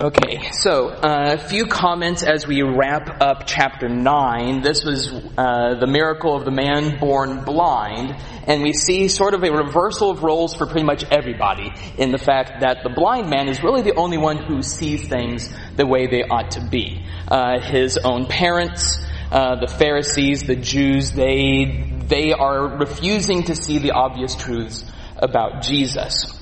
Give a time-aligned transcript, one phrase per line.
[0.00, 4.62] Okay, so uh, a few comments as we wrap up chapter 9.
[4.62, 8.14] This was uh, the miracle of the man born blind,
[8.46, 12.18] and we see sort of a reversal of roles for pretty much everybody in the
[12.18, 16.06] fact that the blind man is really the only one who sees things the way
[16.06, 17.04] they ought to be.
[17.26, 23.78] Uh, his own parents, uh, the Pharisees, the Jews, they, they are refusing to see
[23.78, 24.84] the obvious truths
[25.16, 26.37] about Jesus.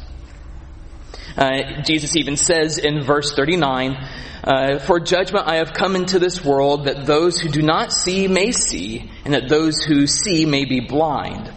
[1.36, 3.92] Uh, Jesus even says in verse 39,
[4.42, 8.26] uh, For judgment I have come into this world that those who do not see
[8.26, 11.52] may see, and that those who see may be blind.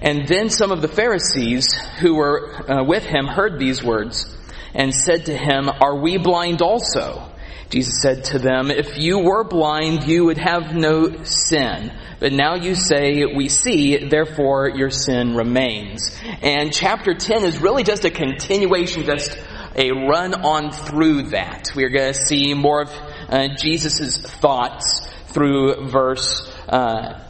[0.00, 4.34] And then some of the Pharisees who were uh, with him heard these words
[4.74, 7.27] and said to him, Are we blind also?
[7.70, 11.92] Jesus said to them, If you were blind, you would have no sin.
[12.18, 16.18] But now you say, we see, therefore your sin remains.
[16.42, 19.38] And chapter 10 is really just a continuation, just
[19.76, 21.70] a run on through that.
[21.76, 22.90] We're going to see more of
[23.28, 27.20] uh, Jesus' thoughts through verse uh,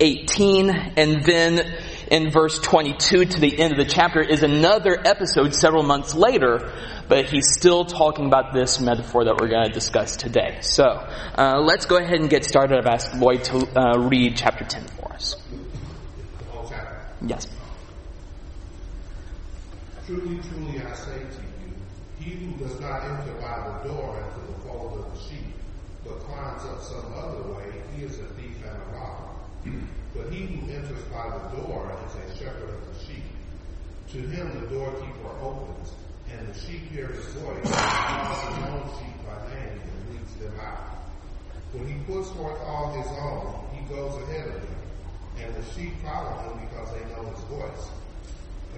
[0.00, 5.54] 18, and then in verse 22 to the end of the chapter is another episode
[5.54, 6.72] several months later,
[7.08, 10.58] but he's still talking about this metaphor that we're going to discuss today.
[10.60, 12.78] So uh, let's go ahead and get started.
[12.78, 15.36] I've asked Lloyd to uh, read chapter 10 for us.
[17.26, 17.48] Yes.
[20.06, 21.72] Truly, truly, I say to you,
[22.20, 25.54] he who does not enter by the door into the fold of the sheep,
[26.04, 29.95] but climbs up some other way, he is a thief and a robber.
[30.16, 33.24] But he who enters by the door is a shepherd of the sheep.
[34.12, 35.92] To him the doorkeeper opens,
[36.32, 40.34] and the sheep hear his voice, and calls his own sheep by name and leads
[40.36, 40.96] them out.
[41.72, 44.80] When he puts forth all his own, he goes ahead of them,
[45.38, 47.90] and the sheep follow him because they know his voice.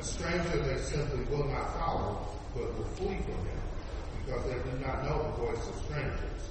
[0.01, 3.63] A stranger they simply will not follow, but will flee from him,
[4.25, 6.51] because they do not know the voice of strangers.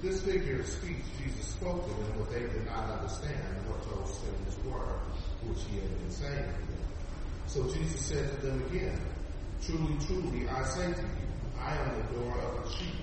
[0.00, 4.18] This figure of speech Jesus spoke to them, but they did not understand what those
[4.20, 4.94] things were
[5.42, 6.86] which he had been saying to them.
[7.46, 9.00] So Jesus said to them again,
[9.64, 12.94] Truly, truly, I say to you, I am the door of the sheep.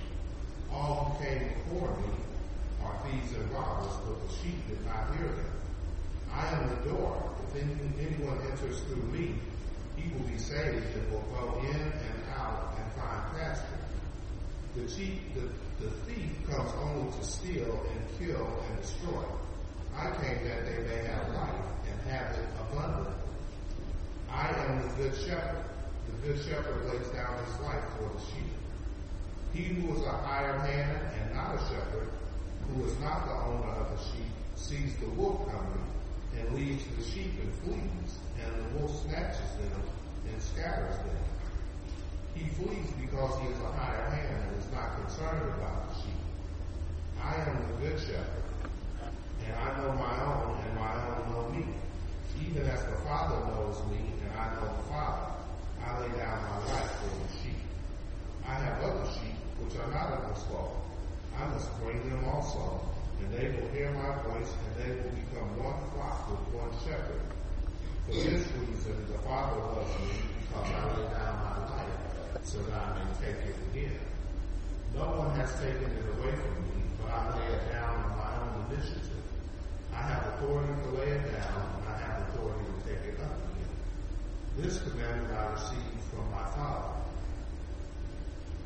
[0.72, 2.08] All who came before me
[2.82, 5.52] are thieves and robbers, but the sheep did not hear them.
[6.32, 7.30] I am the door.
[7.54, 9.34] If anyone enters through me,
[9.96, 13.85] he will be saved and will go in and out and find pasture.
[14.76, 15.40] The, sheep, the,
[15.82, 19.24] the thief comes only to steal and kill and destroy.
[19.96, 23.14] I came that they may have life and have it abundantly.
[24.30, 25.64] I am the good shepherd.
[26.06, 28.52] The good shepherd lays down his life for the sheep.
[29.54, 32.10] He who is a hired hand and not a shepherd,
[32.68, 35.86] who is not the owner of the sheep, sees the wolf coming
[36.38, 39.82] and leaves the sheep and flees, and the wolf snatches them
[40.30, 41.16] and scatters them.
[42.36, 46.20] He flees because he is a higher hand and is not concerned about the sheep.
[47.22, 48.44] I am the good shepherd,
[49.46, 51.64] and I know my own, and my own know me.
[52.44, 55.32] Even as the Father knows me, and I know the Father,
[55.82, 57.62] I lay down my life for the sheep.
[58.46, 60.76] I have other sheep which are not of this fold.
[61.40, 62.84] I must bring them also,
[63.20, 67.24] and they will hear my voice, and they will become one flock with one shepherd.
[68.04, 72.05] For this reason, the Father loves me, because I lay down my life,
[72.42, 73.98] so that I may take it again.
[74.94, 78.30] No one has taken it away from me, but I lay it down on my
[78.40, 79.24] own initiative.
[79.92, 83.36] I have authority to lay it down, and I have authority to take it up
[83.36, 83.74] again.
[84.56, 86.96] This commandment I received from my Father.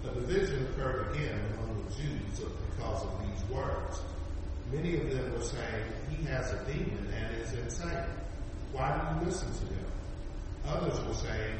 [0.04, 4.00] A division occurred again among the Jews because of these words.
[4.72, 8.06] Many of them were saying, He has a demon and is insane.
[8.72, 9.86] Why do you listen to him?
[10.68, 11.58] Others were saying,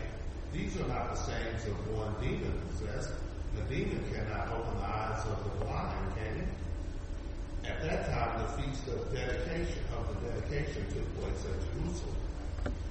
[0.52, 3.10] These are not the sayings of one demon possessed.
[3.56, 7.68] A demon cannot open the eyes of the blind, can he?
[7.68, 12.16] At that time, the feast of dedication of the dedication took place at Jerusalem.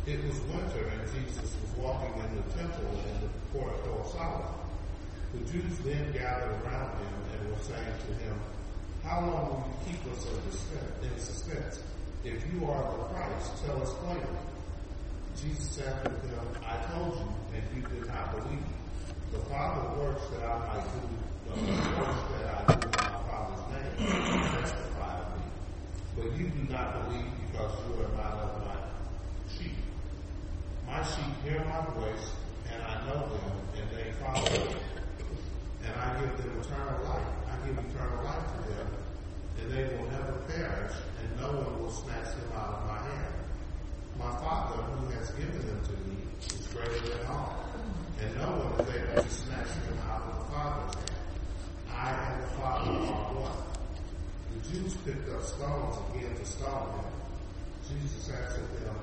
[0.07, 4.55] It was winter, and Jesus was walking in the temple in the portico of Solomon.
[5.33, 8.39] The Jews then gathered around him and were saying to him,
[9.03, 10.25] How long will you keep us
[11.03, 11.83] in suspense?
[12.23, 14.23] If you are the Christ, tell us plainly.
[15.35, 18.63] Jesus said to them, I told you, and you did not believe.
[19.31, 21.01] The Father works that I might do,
[21.45, 21.61] the
[21.99, 24.07] works that I do in my Father's name,
[24.61, 25.43] testify of me.
[26.15, 28.75] But you do not believe because you are not of my
[29.57, 29.75] sheep.
[30.85, 32.31] My sheep hear my voice,
[32.71, 34.75] and I know them, and they follow me
[35.85, 37.27] and I give them eternal life.
[37.49, 38.87] I give eternal life to them,
[39.59, 43.38] and they will never perish, and no one will snatch them out of my hand
[44.17, 46.17] my Father who has given them to me
[46.47, 47.65] is greater than all,
[48.19, 51.11] and no one is able to snatch them out of the Father's hand.
[51.91, 53.63] I and the Father are one.
[54.53, 57.19] The Jews picked up stones again to stone him.
[57.89, 58.95] Jesus answered them,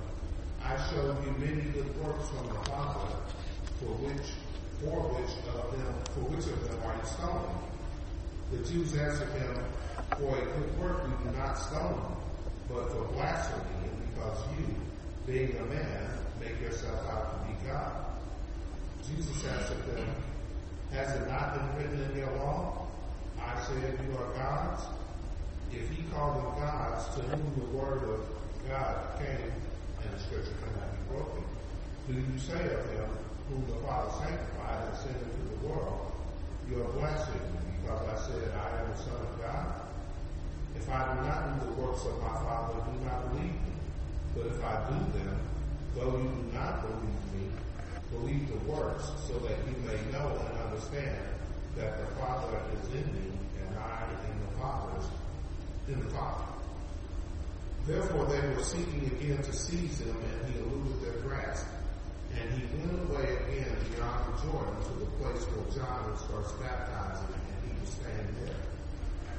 [0.63, 3.15] I show you many good works from the Father,
[3.79, 4.31] for which,
[4.83, 7.67] for which of them, for which of them are you stoning?
[8.53, 9.59] The Jews answered him,
[10.19, 12.17] For a good work we do not stone,
[12.69, 14.67] but for blasphemy, because you,
[15.27, 17.93] being a man, make yourself out to be God.
[19.09, 20.09] Jesus answered them,
[20.93, 22.87] Has it not been written in your law?
[23.41, 24.85] I said you are gods.
[25.73, 28.21] If he called them gods, to whom the word of
[28.69, 31.45] God came, and the scripture cannot be broken,
[32.07, 33.11] do you say of him
[33.51, 36.13] whom the Father sanctified and sent into the world,
[36.71, 39.67] you are blaspheming because I said I am the Son of God?
[40.77, 43.76] If I do not do the works of my Father, do not believe me.
[44.37, 45.41] But if I do them,
[45.95, 47.51] though you do not believe me,
[48.13, 51.17] believe the works, so that you may know and understand
[51.77, 54.47] that the Father is in me, and I in the
[55.89, 56.45] in the Father.
[57.87, 61.67] Therefore they were seeking again to seize him, and he eluded their grasp.
[62.35, 66.61] And he went away again beyond the Jordan to the place where John was first
[66.61, 68.61] baptizing, and he was standing there.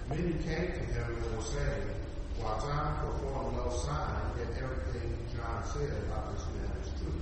[0.10, 1.90] Many came to him and were saying,
[2.40, 7.22] While John performed no sign, yet everything John said about this man is true.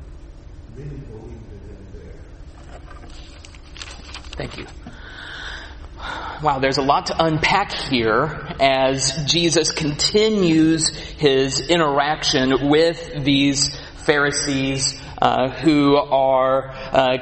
[0.75, 2.19] Many believed in him there.
[4.33, 4.67] Thank you.
[6.43, 8.25] Wow, there's a lot to unpack here
[8.59, 13.75] as Jesus continues his interaction with these
[14.05, 17.17] Pharisees uh, who are uh,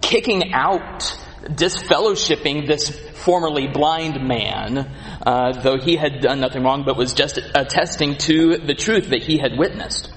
[0.00, 1.18] kicking out,
[1.48, 2.90] disfellowshipping this
[3.24, 4.78] formerly blind man,
[5.24, 9.22] uh, though he had done nothing wrong, but was just attesting to the truth that
[9.22, 10.12] he had witnessed.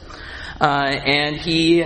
[0.62, 1.86] Uh, and he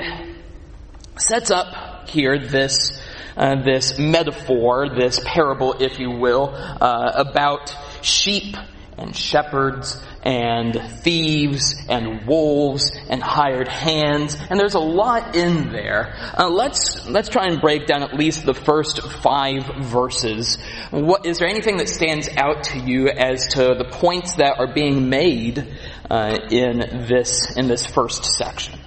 [1.18, 3.01] sets up here this
[3.36, 8.56] uh, this metaphor, this parable, if you will, uh, about sheep
[8.98, 16.16] and shepherds and thieves and wolves and hired hands, and there's a lot in there.
[16.38, 20.57] Uh, let's let's try and break down at least the first five verses.
[20.92, 24.74] What is there anything that stands out to you as to the points that are
[24.74, 25.68] being made
[26.10, 28.80] uh, in this in this first section?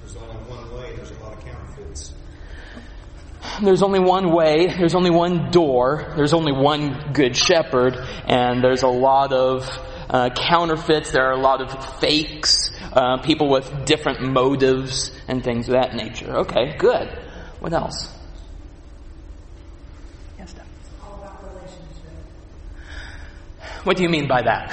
[0.00, 2.12] There's only one way, there's a lot of counterfeits.
[3.62, 7.96] There's only one way, there's only one door, there's only one good shepherd,
[8.26, 9.68] and there's a lot of
[10.10, 15.68] uh, counterfeits, there are a lot of fakes, uh, people with different motives and things
[15.68, 16.38] of that nature.
[16.38, 17.08] Okay, good.
[17.60, 18.14] What else?
[20.38, 20.64] Yes, Steph.
[21.02, 21.84] all about relationship.
[23.84, 24.70] What do you mean by that?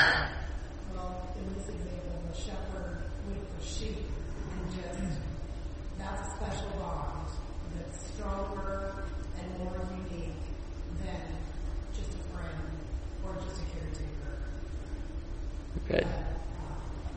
[0.94, 4.06] Well, in this example, the shepherd with the sheep,
[4.52, 5.18] and just
[5.98, 7.28] that's a special bond
[7.76, 8.94] that's stronger
[9.40, 10.32] and more unique
[11.04, 11.22] than
[11.96, 12.70] just a friend
[13.26, 14.38] or just a caretaker.
[15.88, 16.04] Good.
[16.04, 16.08] Uh,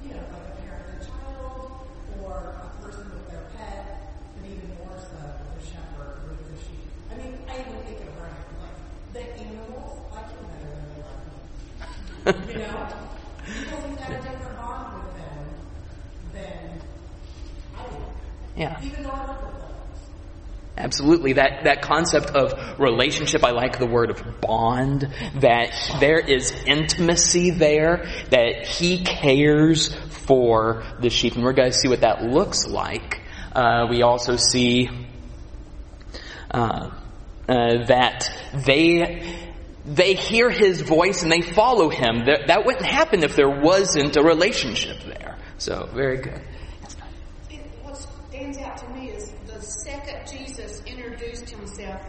[0.04, 1.88] you know, like a parent and a child,
[2.22, 5.16] or a person with their pet, but even more so
[5.56, 6.84] the shepherd with the sheep.
[7.10, 8.76] I mean, I even think of Ryan, like
[9.14, 12.52] the animals, I can better than they love me.
[12.52, 12.88] You know?
[13.48, 15.44] Because he's got a different bond with them
[16.34, 16.80] than
[17.74, 17.96] I do.
[18.54, 18.76] Yeah.
[18.82, 19.72] Even though I work with them.
[20.98, 21.34] Absolutely.
[21.34, 27.50] That, that concept of relationship, I like the word of bond, that there is intimacy
[27.50, 31.36] there, that he cares for the sheep.
[31.36, 33.20] And we're going to see what that looks like.
[33.54, 34.90] Uh, we also see
[36.50, 36.90] uh,
[37.48, 38.28] uh, that
[38.66, 39.46] they
[39.86, 42.24] they hear his voice and they follow him.
[42.26, 45.38] That, that wouldn't happen if there wasn't a relationship there.
[45.58, 46.42] So, very good.
[47.82, 52.00] What stands out to me is the second Jesus introduced himself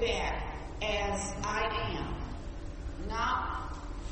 [0.00, 0.42] back
[0.82, 3.08] as I am.
[3.08, 3.56] Not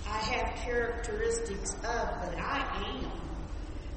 [0.06, 3.10] I have characteristics of, but I am.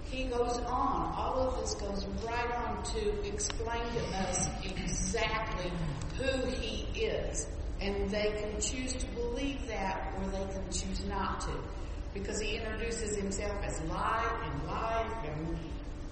[0.10, 1.14] He goes on.
[1.16, 5.72] All of this goes right on to explain to us exactly
[6.18, 7.48] who he is.
[7.82, 11.52] And they can choose to believe that or they can choose not to.
[12.14, 15.58] Because he introduces himself as light and life and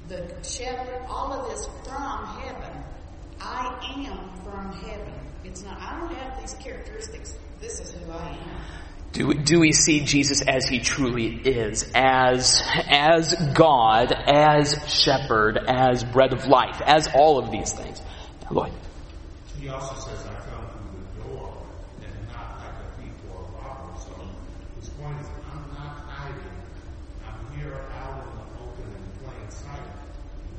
[0.07, 2.83] the shepherd, all of this from heaven.
[3.41, 3.77] I
[4.07, 5.13] am from heaven.
[5.43, 7.37] It's not, I don't have these characteristics.
[7.59, 8.37] This is who I am.
[9.13, 16.03] Do, do we see Jesus as he truly is, as, as God, as shepherd, as
[16.03, 18.01] bread of life, as all of these things?
[18.51, 18.73] Lloyd.
[19.57, 21.53] He also says, I come through the door
[22.03, 23.97] and not like a thief or a robber.
[24.01, 24.11] So
[24.81, 26.59] his point is, I'm not hiding.
[27.25, 29.79] I'm here out in the open and plain sight.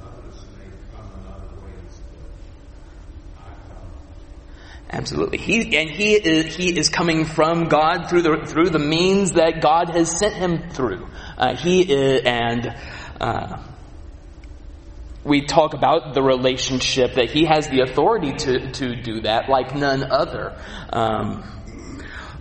[0.02, 4.95] Others may come in other ways, but I come.
[5.06, 5.38] Absolutely.
[5.38, 9.60] He, and he is, he is coming from God through the, through the means that
[9.60, 11.06] God has sent him through.
[11.38, 12.74] Uh, he is, and,
[13.20, 13.62] uh,
[15.22, 19.76] we talk about the relationship that he has the authority to, to do that like
[19.76, 20.60] none other.
[20.92, 21.44] Um,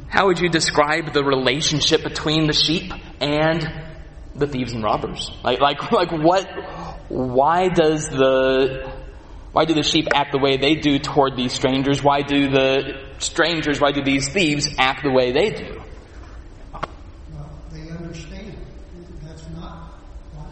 [0.08, 2.92] how would you describe the relationship between the sheep
[3.22, 3.62] and
[4.34, 5.30] the thieves and robbers?
[5.44, 6.48] Like, like, like what,
[7.10, 8.92] why does the,
[9.56, 12.04] why do the sheep act the way they do toward these strangers?
[12.04, 15.82] Why do the strangers, why do these thieves act the way they do?
[16.74, 18.58] Well, they understand
[19.24, 19.94] that's not
[20.34, 20.50] what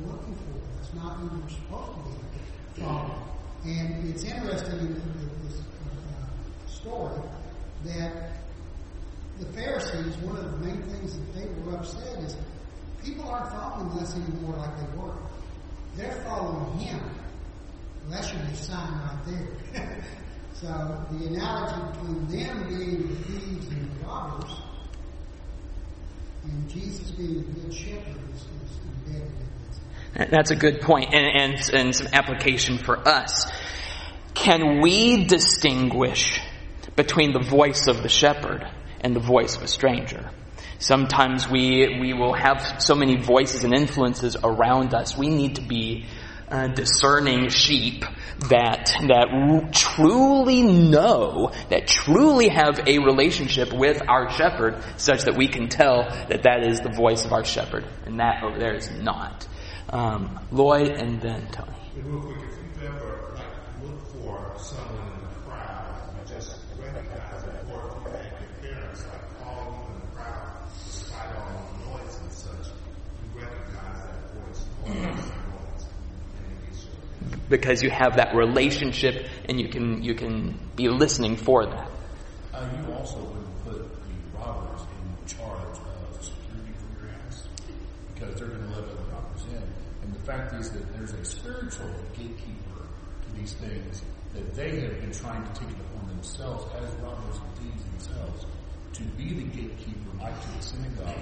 [0.00, 0.56] we're looking for.
[0.74, 3.22] That's not who we're supposed to be following.
[3.66, 5.02] And it's interesting in
[5.44, 7.20] this uh, story
[7.84, 8.40] that
[9.38, 12.34] the Pharisees, one of the main things that they were upset is
[13.04, 15.12] people aren't following us anymore like they were.
[15.98, 17.15] They're following him.
[18.08, 20.04] Well, that should be a sign right there.
[20.54, 24.50] so the analogy between them being the thieves and the robbers
[26.44, 30.30] and Jesus being the good shepherd is, is embedded in this.
[30.30, 33.50] That's a good point and, and, and some application for us.
[34.34, 36.40] Can we distinguish
[36.94, 38.70] between the voice of the shepherd
[39.00, 40.30] and the voice of a stranger?
[40.78, 45.16] Sometimes we, we will have so many voices and influences around us.
[45.16, 46.06] We need to be
[46.48, 48.04] uh, discerning sheep
[48.48, 55.48] that that truly know, that truly have a relationship with our shepherd, such that we
[55.48, 58.90] can tell that that is the voice of our shepherd, and that over there is
[58.90, 59.46] not.
[59.88, 61.72] Um, Lloyd, and then Tony.
[77.48, 81.90] Because you have that relationship and you can you can be listening for that.
[82.52, 87.46] Uh, you also wouldn't put the robbers in charge of security for your house
[88.14, 89.62] because they're going to let other robbers in.
[90.02, 92.86] And the fact is that there's a spiritual gatekeeper
[93.22, 94.02] to these things
[94.34, 98.46] that they have been trying to take it upon themselves as robbers and thieves themselves
[98.94, 101.18] to be the gatekeeper, like to the synagogue.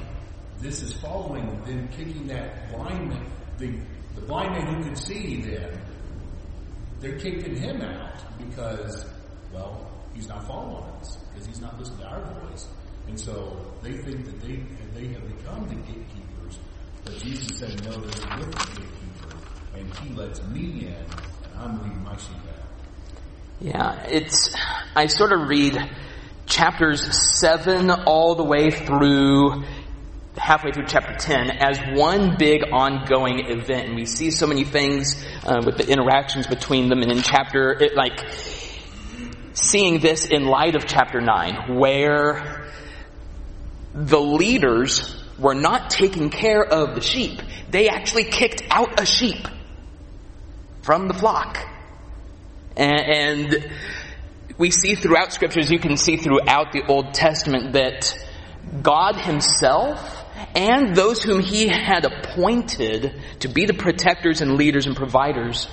[0.60, 3.26] This is following them kicking that blind man,
[3.58, 3.74] the,
[4.14, 5.80] the blind man who could see then
[7.04, 9.04] they're kicking him out because,
[9.52, 12.66] well, he's not following us because he's not listening to our voice.
[13.06, 14.56] And so they think that they
[14.94, 16.58] they have become the gatekeepers.
[17.04, 19.36] But Jesus said, no, there's a different gatekeeper,
[19.76, 22.64] and he lets me in, and I'm leading my sheep out.
[23.60, 24.54] Yeah, it's
[24.96, 25.78] I sort of read
[26.46, 27.02] chapters
[27.38, 29.64] 7 all the way through
[30.36, 33.88] halfway through chapter 10 as one big ongoing event.
[33.88, 37.02] And we see so many things uh, with the interactions between them.
[37.02, 38.20] And in chapter it, like
[39.52, 42.68] seeing this in light of chapter 9 where
[43.94, 47.40] the leaders were not taking care of the sheep.
[47.70, 49.46] They actually kicked out a sheep
[50.82, 51.58] from the flock.
[52.76, 53.72] And, and
[54.58, 58.16] we see throughout scriptures you can see throughout the old testament that
[58.82, 60.23] god himself
[60.54, 65.68] and those whom he had appointed to be the protectors and leaders and providers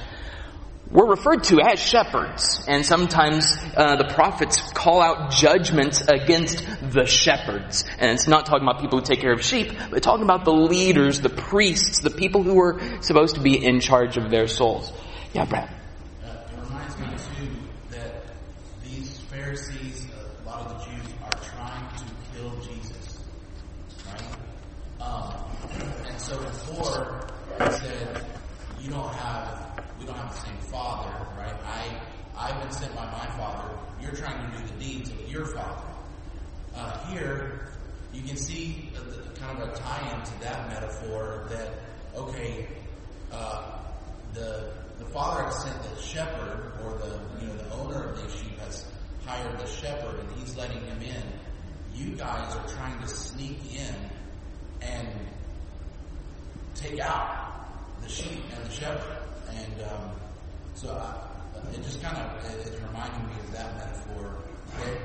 [0.89, 2.63] were referred to as shepherds.
[2.67, 7.85] And sometimes uh, the prophets call out judgments against the shepherds.
[7.97, 10.53] And it's not talking about people who take care of sheep, but talking about the
[10.53, 14.91] leaders, the priests, the people who were supposed to be in charge of their souls.
[15.33, 15.69] Yeah, Brad.
[16.21, 17.51] Uh, it reminds me too
[17.91, 18.23] that
[18.83, 20.07] these Pharisees,
[20.43, 22.03] a lot of the Jews, are trying to
[22.35, 23.19] kill Jesus,
[24.07, 24.23] right?
[24.99, 25.45] Um,
[26.05, 27.27] and so before
[27.59, 28.25] he said,
[28.81, 31.55] "You don't have, we don't have the same Father, right?
[31.65, 32.01] I,
[32.51, 33.77] I've been sent by my Father.
[34.01, 35.87] You're trying to do the deeds of your Father."
[36.75, 37.69] Uh, here,
[38.13, 41.69] you can see a, a kind of a tie-in to that metaphor that
[42.13, 42.67] okay,
[43.31, 43.79] uh,
[44.33, 48.29] the the father has sent the shepherd or the you know the owner of the
[48.37, 48.85] sheep has
[49.25, 51.23] hired the shepherd and he's letting him in.
[51.93, 53.95] You guys are trying to sneak in
[54.81, 55.07] and
[56.75, 59.17] take out the sheep and the shepherd,
[59.51, 60.11] and um,
[60.75, 61.30] so I,
[61.73, 64.37] it just kind of it, it's reminding me of that metaphor.
[64.77, 64.97] That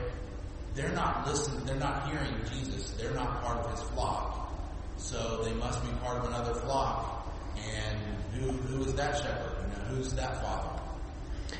[0.75, 2.90] they're not listening, they're not hearing Jesus.
[2.92, 4.52] They're not part of his flock,
[4.96, 7.34] so they must be part of another flock.
[7.56, 7.98] And
[8.34, 9.52] who who is that shepherd?
[9.62, 10.82] You know, who's that father?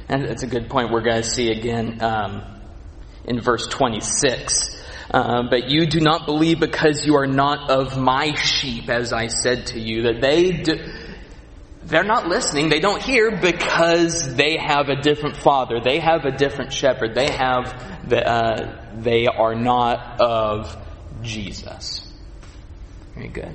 [0.09, 2.43] And that's a good point we're going to see again um,
[3.25, 4.77] in verse 26.
[5.11, 9.29] Um, but you do not believe because you are not of my sheep, as I
[9.29, 10.75] said to you, that they do,
[11.87, 12.69] they're not listening.
[12.69, 15.81] They don't hear because they have a different father.
[15.81, 17.15] They have a different shepherd.
[17.15, 20.77] They have the, uh, they are not of
[21.23, 22.01] Jesus.
[23.15, 23.55] Very good.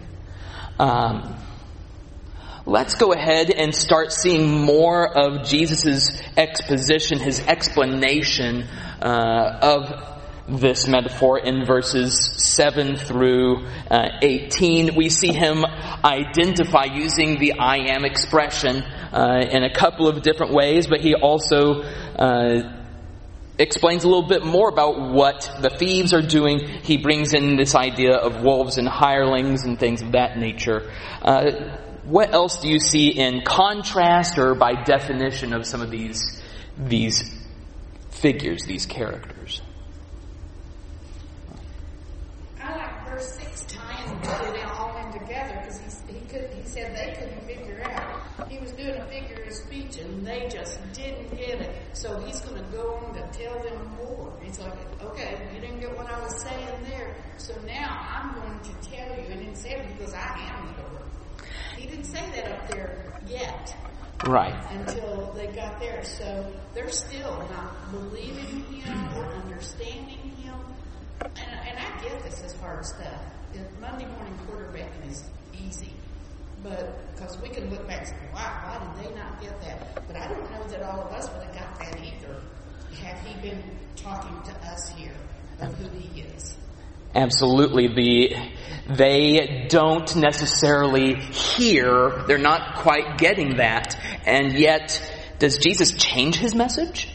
[0.80, 1.36] Um,
[2.66, 8.64] let's go ahead and start seeing more of Jesus' exposition, his explanation
[9.02, 10.11] uh, of
[10.60, 14.96] this metaphor in verses 7 through uh, 18.
[14.96, 15.64] We see him
[16.04, 21.16] identify using the I am expression uh, in a couple of different ways, but he
[21.16, 22.78] also uh,
[23.58, 26.60] explains a little bit more about what the thieves are doing.
[26.60, 30.92] He brings in this idea of wolves and hirelings and things of that nature.
[31.22, 36.42] Uh, what else do you see in contrast or by definition of some of these
[36.78, 37.42] these
[38.10, 39.62] figures, these characters?
[42.60, 46.96] I like verse six tying it all in together because he, he could he said
[46.96, 48.50] they couldn't figure out.
[48.50, 51.76] He was doing a figure of speech and they just didn't get it.
[51.94, 54.34] So he's going to go on to tell them more.
[54.42, 58.60] He's like, okay, you didn't get what I was saying there, so now I'm going
[58.60, 59.26] to tell you.
[59.32, 61.02] And he said because I am the door.
[61.78, 63.76] He didn't say that up there yet
[64.32, 64.56] Right.
[64.72, 66.04] until they got there.
[66.06, 70.56] So they're still not believing him or understanding him.
[71.22, 73.22] And, and I get this as hard stuff.
[73.82, 75.92] Monday morning quarterbacking is easy.
[76.64, 80.08] But, because we can look back and say, wow, why did they not get that?
[80.08, 82.36] But I don't know that all of us would have got that either
[83.04, 83.62] Have he been
[83.96, 85.16] talking to us here
[85.60, 86.56] of who he is.
[87.14, 87.88] Absolutely.
[87.88, 88.36] The,
[88.96, 95.02] they don't necessarily hear, they're not quite getting that, and yet,
[95.40, 97.10] does Jesus change his message?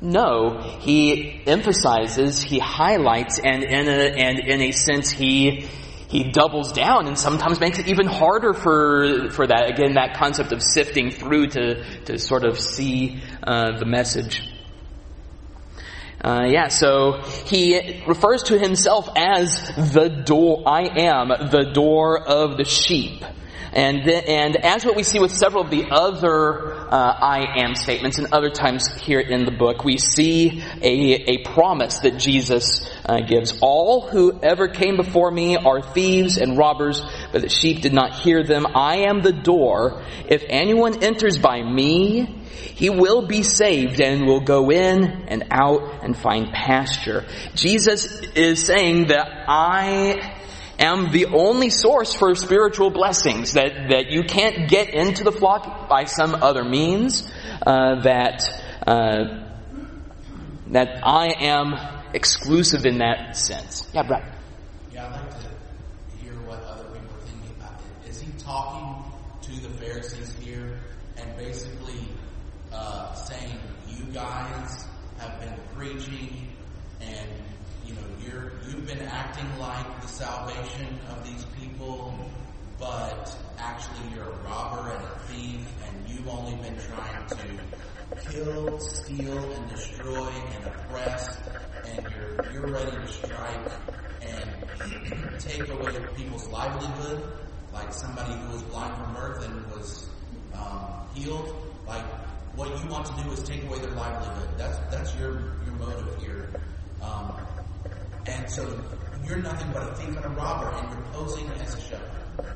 [0.00, 5.66] No, he emphasizes, he highlights, and in a, and in a sense he,
[6.08, 9.70] he doubles down and sometimes makes it even harder for, for that.
[9.70, 14.42] Again, that concept of sifting through to, to sort of see, uh, the message.
[16.26, 19.62] Uh, yeah, so he refers to himself as
[19.92, 20.64] the door.
[20.66, 23.22] I am the door of the sheep.
[23.72, 28.18] And, and as what we see with several of the other uh, I am statements
[28.18, 33.20] and other times here in the book, we see a, a promise that Jesus uh,
[33.20, 33.58] gives.
[33.60, 38.14] All who ever came before me are thieves and robbers, but the sheep did not
[38.14, 38.66] hear them.
[38.74, 40.02] I am the door.
[40.26, 46.04] If anyone enters by me, he will be saved and will go in and out
[46.04, 47.24] and find pasture.
[47.54, 50.36] Jesus is saying that I
[50.78, 55.88] am the only source for spiritual blessings, that, that you can't get into the flock
[55.88, 57.30] by some other means,
[57.66, 58.44] uh, that,
[58.86, 59.42] uh,
[60.68, 61.74] that I am
[62.12, 63.88] exclusive in that sense.
[63.94, 64.24] Yeah, Brad.
[64.92, 68.10] Yeah, I'd like to hear what other people are thinking about it.
[68.10, 70.78] Is he talking to the Pharisees here
[71.16, 72.08] and basically
[72.72, 74.86] uh, saying, "You guys
[75.18, 76.48] have been preaching,
[77.02, 77.28] and
[77.84, 82.14] you know you're you've been acting like the salvation of these people,
[82.78, 88.80] but actually you're a robber and a thief, and you've only been trying to kill,
[88.80, 91.38] steal, and destroy and oppress,
[91.84, 93.70] and you're you're ready to strike
[94.22, 97.22] and take away people's livelihood,
[97.70, 100.08] like somebody who was blind from birth and was
[100.54, 101.54] um, healed.
[101.86, 102.04] Like
[102.56, 104.48] what you want to do is take away their livelihood.
[104.56, 105.32] That's that's your
[105.64, 106.50] your motive here.
[107.02, 107.34] Um,
[108.26, 108.62] and so
[109.24, 112.52] you're nothing but a thief and a robber, and you're posing as a shepherd.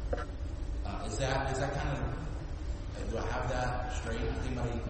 [0.84, 4.20] Uh, is that is that kind of do I have that straight?
[4.46, 4.80] Anybody?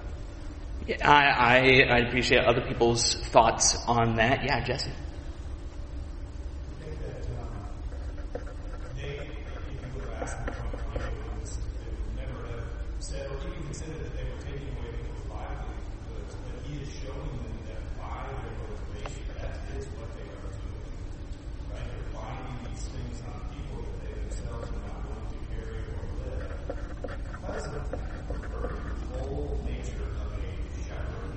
[1.03, 1.57] I, I,
[1.89, 4.45] I appreciate other people's thoughts on that.
[4.45, 4.91] Yeah, Jesse.
[4.91, 4.95] I
[6.85, 8.45] think that um,
[8.97, 9.29] they, if
[9.71, 11.15] you would have asked them from the beginning,
[11.79, 12.65] they would never have
[12.99, 16.35] said or even considered that they were taking away people's livelihoods.
[16.45, 20.91] But he is showing them that by their motivation, that is what they are doing.
[21.71, 21.87] Right?
[21.87, 26.05] They're finding these things on people that they themselves are not willing to carry or
[26.21, 26.45] live
[27.31, 27.97] because of the
[28.35, 30.43] perverted whole nature of a
[30.87, 31.35] shepherd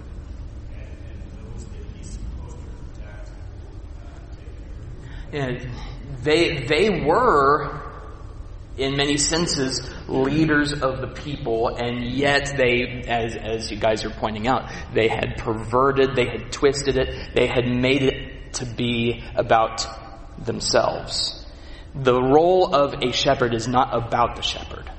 [0.74, 1.20] and, and
[1.54, 4.54] those that he's supposed to protect, uh, take
[5.32, 5.62] care of.
[5.62, 5.70] And
[6.24, 7.82] they, they were,
[8.78, 14.10] in many senses, leaders of the people, and yet they, as, as you guys are
[14.10, 19.24] pointing out, they had perverted, they had twisted it, they had made it to be
[19.36, 19.86] about
[20.44, 21.46] themselves.
[21.94, 24.90] The role of a shepherd is not about the shepherd.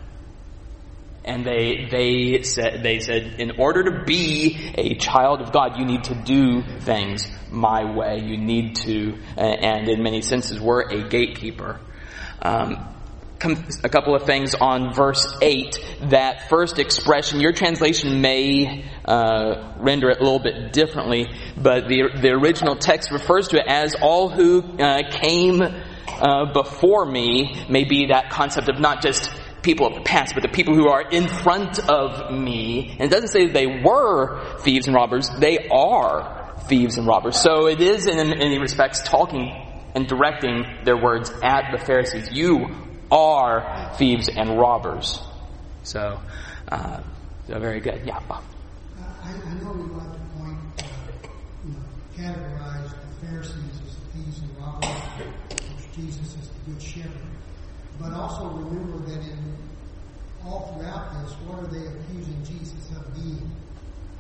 [1.25, 5.87] And they, they said, they said, in order to be a child of God, you
[5.87, 8.21] need to do things my way.
[8.21, 11.81] You need to, and in many senses, we're a gatekeeper.
[12.43, 12.94] Um,
[13.45, 15.79] a couple of things on verse 8.
[16.11, 21.27] That first expression, your translation may uh, render it a little bit differently,
[21.57, 27.05] but the, the original text refers to it as all who uh, came uh, before
[27.05, 29.31] me may be that concept of not just
[29.63, 32.91] people of the past, but the people who are in front of me.
[32.93, 37.37] And it doesn't say they were thieves and robbers, they are thieves and robbers.
[37.37, 39.51] So it is in, many respects talking
[39.95, 42.31] and directing their words at the Pharisees.
[42.33, 42.69] You
[43.15, 45.21] are thieves and robbers.
[45.85, 46.21] So,
[46.69, 47.01] uh,
[47.47, 48.03] so very good.
[48.05, 48.19] Yeah.
[48.29, 51.29] I, I know we like to point, uh,
[51.65, 51.79] you know,
[52.17, 54.91] categorize the Pharisees as thieves and robbers,
[55.51, 57.11] which Jesus is the good shepherd.
[58.01, 59.57] But also remember that in
[60.45, 63.51] all throughout this, what are they accusing Jesus of being?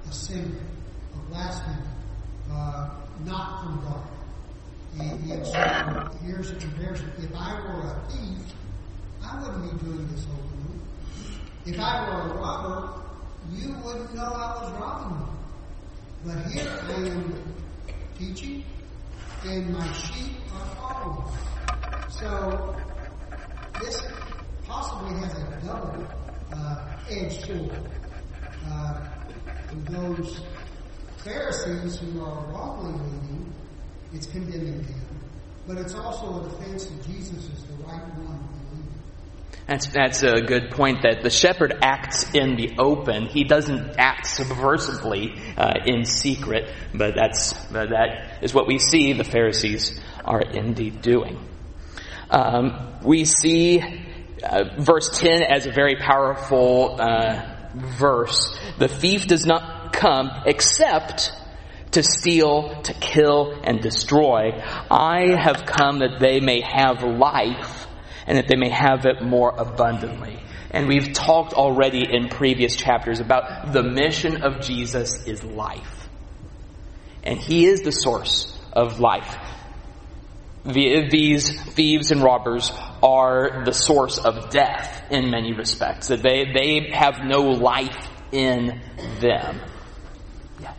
[0.08, 0.60] A sinner,
[1.14, 1.82] a blasphemer,
[2.52, 2.90] uh,
[3.24, 4.08] not from God.
[5.00, 7.10] And, and so here's a comparison.
[7.18, 8.54] If I were a thief,
[9.24, 10.80] I wouldn't be doing this whole thing.
[11.66, 13.00] If I were a robber,
[13.52, 15.34] you wouldn't know I was robbing you.
[16.26, 17.42] But here I am
[18.18, 18.64] teaching,
[19.44, 21.36] and my sheep are following.
[22.10, 22.76] So
[23.80, 24.02] this
[24.64, 26.06] possibly has a double
[26.54, 27.90] uh, edged sword.
[28.66, 29.00] Uh,
[29.90, 30.40] those
[31.18, 33.52] Pharisees who are wrongly leading,
[34.12, 35.20] it's condemning them,
[35.66, 38.53] but it's also a defense that Jesus is the right one.
[39.66, 43.26] That's, that's a good point that the shepherd acts in the open.
[43.26, 49.14] He doesn't act subversively uh, in secret, but that's, uh, that is what we see
[49.14, 51.38] the Pharisees are indeed doing.
[52.28, 53.80] Um, we see
[54.42, 58.54] uh, verse 10 as a very powerful uh, verse.
[58.78, 61.32] The thief does not come except
[61.92, 64.50] to steal, to kill, and destroy.
[64.90, 67.86] I have come that they may have life
[68.26, 70.38] and that they may have it more abundantly.
[70.70, 76.08] And we've talked already in previous chapters about the mission of Jesus is life.
[77.22, 79.36] And He is the source of life.
[80.64, 86.08] These thieves and robbers are the source of death in many respects.
[86.08, 88.80] That they, they have no life in
[89.20, 89.60] them.
[90.60, 90.72] Yeah.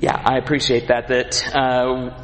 [0.00, 1.08] Yeah, I appreciate that.
[1.08, 2.16] That uh,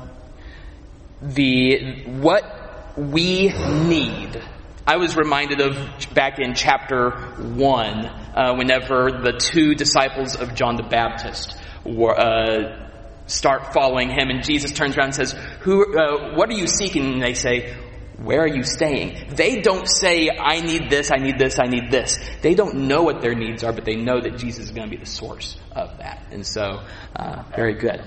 [1.20, 4.42] the what we need.
[4.86, 10.76] I was reminded of back in chapter one, uh, whenever the two disciples of John
[10.76, 12.88] the Baptist were, uh,
[13.26, 15.98] start following him, and Jesus turns around and says, "Who?
[15.98, 17.76] Uh, what are you seeking?" And they say,
[18.22, 21.90] "Where are you staying?" They don't say, "I need this, I need this, I need
[21.90, 24.88] this." They don't know what their needs are, but they know that Jesus is going
[24.88, 26.82] to be the source of that, and so
[27.14, 28.02] uh, very good.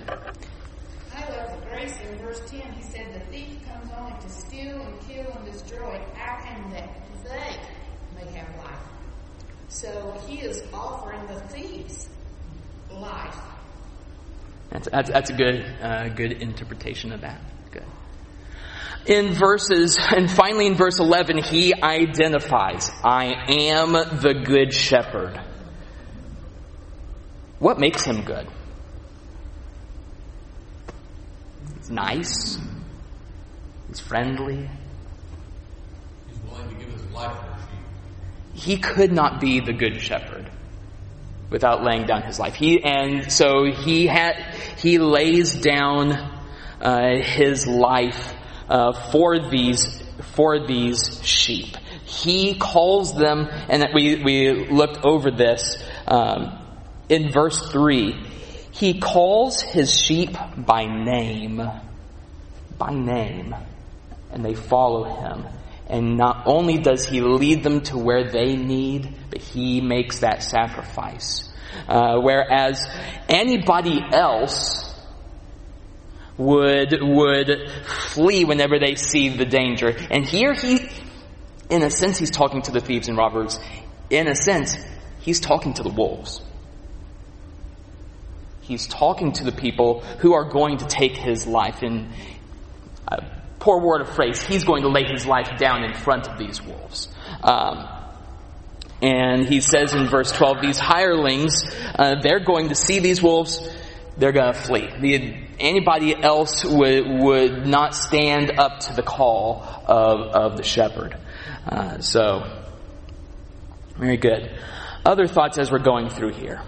[1.15, 2.73] I love the grace in verse 10.
[2.73, 6.01] He said, The thief comes only to steal and kill and destroy.
[6.15, 6.89] I came that
[7.23, 7.57] they
[8.15, 8.79] may have life.
[9.67, 12.09] So he is offering the thieves
[12.91, 13.37] life.
[14.69, 17.41] That's, that's, that's a good, uh, good interpretation of that.
[19.05, 25.39] In verses, and finally in verse 11, he identifies, I am the good shepherd.
[27.59, 28.47] What makes him good?
[31.77, 32.57] He's nice.
[33.87, 34.69] He's friendly.
[36.27, 38.63] He's willing to give his life for his sheep.
[38.63, 40.49] He could not be the good shepherd
[41.49, 42.55] without laying down his life.
[42.55, 46.11] He, and so he had, he lays down,
[46.79, 48.33] uh, his life,
[48.69, 50.01] uh, for these,
[50.35, 51.75] for these sheep.
[52.05, 55.77] He calls them, and we, we looked over this,
[56.07, 56.57] um,
[57.07, 58.15] in verse 3.
[58.71, 61.61] He calls his sheep by name.
[62.77, 63.55] By name.
[64.31, 65.45] And they follow him.
[65.87, 70.43] And not only does he lead them to where they need, but he makes that
[70.43, 71.51] sacrifice.
[71.87, 72.87] Uh, whereas
[73.27, 74.88] anybody else
[76.39, 79.89] would would flee whenever they see the danger.
[80.09, 80.89] And here he,
[81.69, 83.59] in a sense, he's talking to the thieves and robbers.
[84.09, 84.75] In a sense,
[85.19, 86.41] he's talking to the wolves.
[88.61, 91.83] He's talking to the people who are going to take his life.
[91.83, 92.09] In
[93.07, 93.23] a
[93.59, 96.61] poor word of phrase, he's going to lay his life down in front of these
[96.61, 97.09] wolves.
[97.43, 97.87] Um,
[99.01, 101.53] and he says in verse 12, these hirelings,
[101.97, 103.67] uh, they're going to see these wolves,
[104.17, 104.89] they're going to flee.
[104.99, 111.17] The, anybody else would, would not stand up to the call of, of the shepherd.
[111.67, 112.43] Uh, so,
[113.97, 114.51] Very good.
[115.05, 116.61] Other thoughts as we're going through here.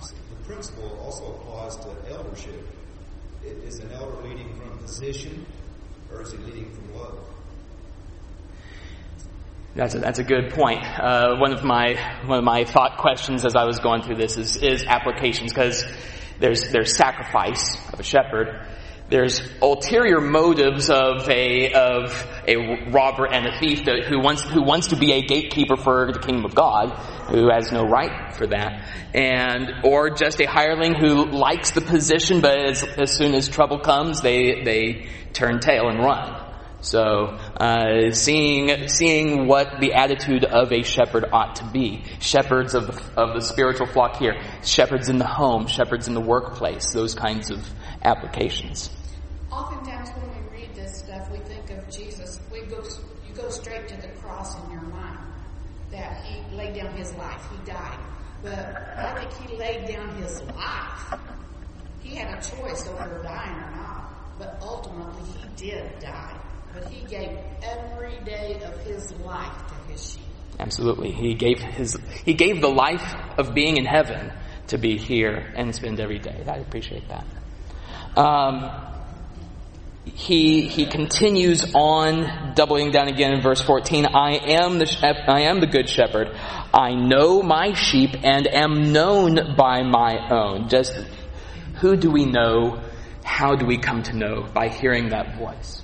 [0.00, 2.66] The principle also applies to eldership.
[3.44, 5.44] I- Is an elder leading from position
[6.10, 7.18] or is he leading from love?
[9.78, 10.82] That's a, that's a good point.
[10.82, 11.94] Uh, one of my
[12.26, 15.84] one of my thought questions as I was going through this is is applications because
[16.40, 18.66] there's there's sacrifice of a shepherd,
[19.08, 24.64] there's ulterior motives of a of a robber and a thief that, who wants who
[24.64, 26.90] wants to be a gatekeeper for the kingdom of God,
[27.30, 32.40] who has no right for that, and or just a hireling who likes the position,
[32.40, 36.47] but as, as soon as trouble comes, they they turn tail and run.
[36.80, 42.86] So, uh, seeing seeing what the attitude of a shepherd ought to be, shepherds of
[42.86, 47.14] the, of the spiritual flock here, shepherds in the home, shepherds in the workplace, those
[47.14, 47.68] kinds of
[48.02, 48.90] applications.
[49.50, 52.38] Oftentimes, when we read this stuff, we think of Jesus.
[52.52, 52.80] We go,
[53.26, 55.18] you go straight to the cross in your mind
[55.90, 57.98] that he laid down his life, he died.
[58.42, 61.14] But I think he laid down his life.
[62.00, 66.38] He had a choice over dying or not, but ultimately he did die.
[66.74, 67.30] But he gave
[67.62, 70.22] every day of his life to his sheep.
[70.58, 74.32] Absolutely, he gave his he gave the life of being in heaven
[74.68, 76.44] to be here and spend every day.
[76.46, 77.24] I appreciate that.
[78.16, 78.70] Um,
[80.04, 85.42] he he continues on doubling down again in verse 14 I am the shep- I
[85.42, 86.30] am the good shepherd.
[86.74, 90.68] I know my sheep and am known by my own.
[90.68, 90.94] Just
[91.80, 92.82] who do we know?
[93.22, 94.42] How do we come to know?
[94.42, 95.82] By hearing that voice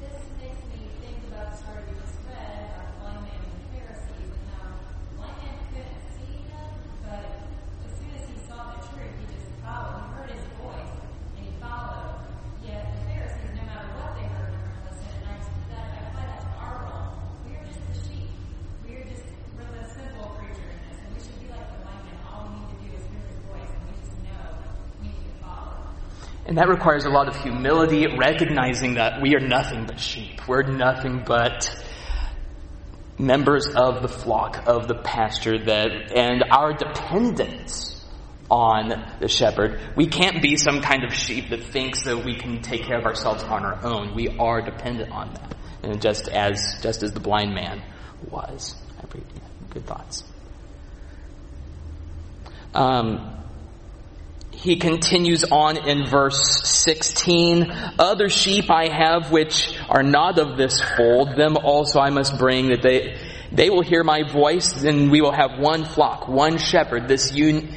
[0.00, 3.52] This makes me think about the story we just read about the blind man and
[3.52, 6.70] the Pharisees and how the blind man couldn't see him,
[7.04, 7.24] but
[7.86, 10.02] as soon as he saw the truth, he just followed.
[10.02, 10.94] He heard his voice
[11.36, 12.16] and he followed.
[12.64, 15.14] Yet the Pharisees, no matter what they heard, they were listening.
[15.20, 15.36] And I,
[15.68, 17.08] that, I apply that to our role.
[17.44, 18.30] We are just the sheep.
[18.82, 19.24] We are just
[19.54, 22.18] we're the simple creature in this, and we should be like the blind man.
[22.24, 24.42] All we need to do is hear his voice, and we just know
[25.04, 25.92] we need to follow.
[26.58, 30.48] And that requires a lot of humility, recognizing that we are nothing but sheep.
[30.48, 31.72] We're nothing but
[33.16, 38.04] members of the flock, of the pasture that, and our dependence
[38.50, 38.88] on
[39.20, 39.78] the shepherd.
[39.94, 43.04] We can't be some kind of sheep that thinks that we can take care of
[43.04, 44.16] ourselves on our own.
[44.16, 45.56] We are dependent on that.
[45.84, 47.84] And just as, just as the blind man
[48.28, 48.74] was.
[49.70, 50.24] Good thoughts.
[52.74, 53.37] Um,
[54.62, 60.80] he continues on in verse 16 other sheep i have which are not of this
[60.96, 63.18] fold them also i must bring that they
[63.50, 67.68] they will hear my voice and we will have one flock one shepherd this un,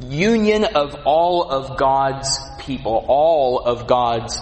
[0.00, 4.40] union of all of god's people all of god's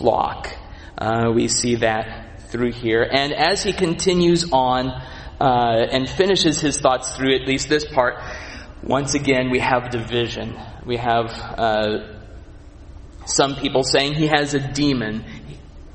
[0.00, 0.48] flock.
[0.96, 3.02] Uh, we see that through here.
[3.02, 8.16] And as he continues on uh, and finishes his thoughts through at least this part
[8.82, 10.58] once again, we have division.
[10.86, 12.16] We have uh,
[13.26, 15.24] some people saying he has a demon.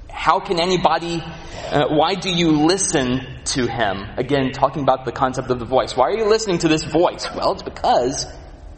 [0.10, 4.06] How can anybody, uh, why do you listen to him?
[4.17, 5.95] Again, talking about the concept of the voice.
[5.98, 7.28] Why are you listening to this voice?
[7.36, 8.28] Well, it's because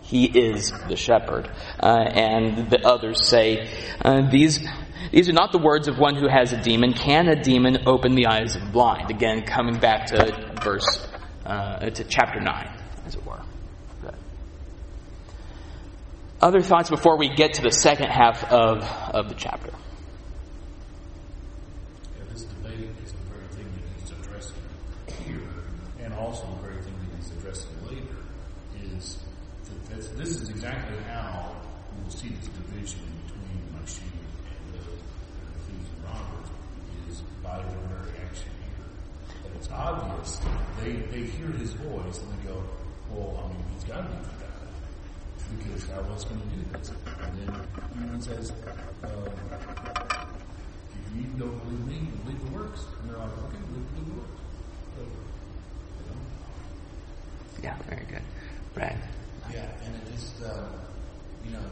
[0.01, 1.49] he is the shepherd.
[1.81, 3.69] Uh, and the others say,
[4.03, 4.65] uh, these,
[5.11, 6.93] these are not the words of one who has a demon.
[6.93, 9.11] Can a demon open the eyes of the blind?
[9.11, 11.07] Again, coming back to verse,
[11.45, 13.41] uh, to chapter 9, as it were.
[16.39, 19.71] Other thoughts before we get to the second half of, of the chapter?
[22.15, 24.61] Yeah, this debate is the very thing that he's addressing
[25.25, 25.49] here,
[25.99, 28.21] and also the very thing that he's addressing later,
[28.93, 29.17] is
[29.65, 31.55] that this, is exactly how
[31.97, 34.81] we will see this division between my and the,
[35.65, 36.49] thieves and robbers,
[37.09, 39.41] is by their very action here.
[39.43, 40.39] And it's obvious,
[40.83, 42.63] they, they hear his voice and they go,
[43.09, 44.36] well, I mean, he's got to be
[45.57, 46.91] because I was going to do this.
[47.21, 48.51] And then he says,
[49.03, 49.29] um,
[50.91, 52.85] if you don't believe me, believe the works.
[53.01, 54.41] And they're like, okay, believe, believe the works.
[54.95, 56.19] So, you know.
[57.63, 58.23] Yeah, very good.
[58.73, 58.97] Brad.
[59.53, 60.67] Yeah, and it just, um,
[61.45, 61.63] you know,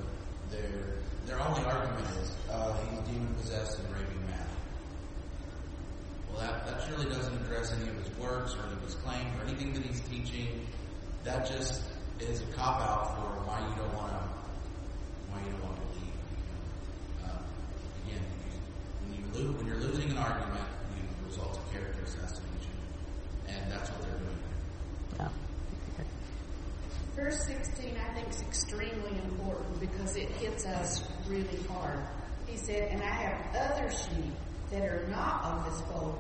[0.49, 4.47] their their only argument is uh, he's demon possessed and raving mad.
[6.29, 9.27] Well, that that surely doesn't address any of his works or any of his claims
[9.39, 10.65] or anything that he's teaching.
[11.23, 11.81] That just
[12.19, 14.23] is a cop out for why you don't want to
[15.29, 16.15] why you don't want to believe.
[16.31, 17.33] You know?
[17.33, 17.39] uh,
[18.07, 18.23] again,
[19.03, 20.63] when you lo- when you're losing an argument,
[20.95, 22.75] you result of character assassination,
[23.47, 24.39] and that's what they're doing.
[25.19, 25.29] Yeah.
[27.15, 31.99] Verse 16, I think, is extremely important because it hits us really hard.
[32.47, 34.33] He said, And I have other sheep
[34.71, 36.17] that are not of this fold.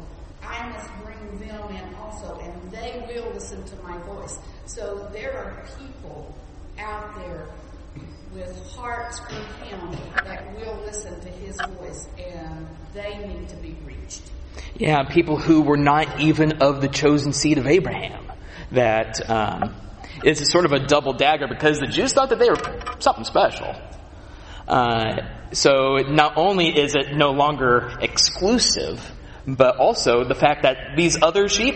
[0.47, 4.37] I must bring them in also, and they will listen to my voice.
[4.65, 6.35] So there are people
[6.79, 7.47] out there
[8.33, 13.75] with hearts from Him that will listen to His voice, and they need to be
[13.85, 14.21] reached.
[14.75, 18.23] Yeah, people who were not even of the chosen seed of Abraham.
[18.71, 19.75] That um,
[20.23, 23.75] it's sort of a double dagger because the Jews thought that they were something special.
[24.67, 25.21] Uh,
[25.53, 28.99] so not only is it no longer exclusive,
[29.47, 31.75] but also the fact that these other sheep,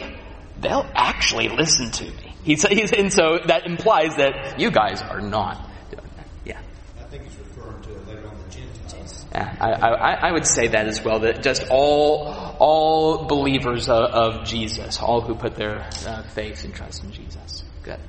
[0.59, 2.35] they'll actually listen to me.
[2.43, 6.27] He's, he's, and so that implies that you guys are not doing that.
[6.45, 6.61] Yeah.
[6.99, 9.25] I think he's referring to later on the Gentiles.
[9.31, 11.19] Yeah, I, I, I would say that as well.
[11.19, 12.27] That just all
[12.59, 17.63] all believers of, of Jesus, all who put their uh, faith and trust in Jesus.
[17.83, 17.99] Good.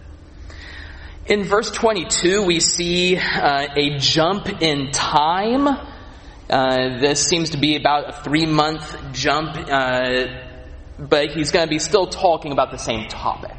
[1.26, 5.68] In verse 22, we see uh, a jump in time.
[6.50, 10.26] Uh, this seems to be about a three month jump, uh,
[10.98, 13.56] but he's going to be still talking about the same topic.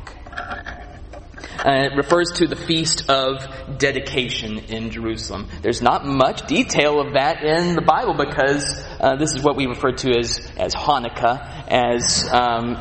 [1.64, 5.48] Uh, it refers to the feast of dedication in Jerusalem.
[5.62, 8.66] There's not much detail of that in the Bible because
[9.00, 11.68] uh, this is what we refer to as as Hanukkah.
[11.70, 12.78] As um,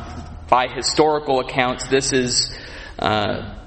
[0.49, 2.51] by historical accounts, this is
[2.99, 3.60] uh,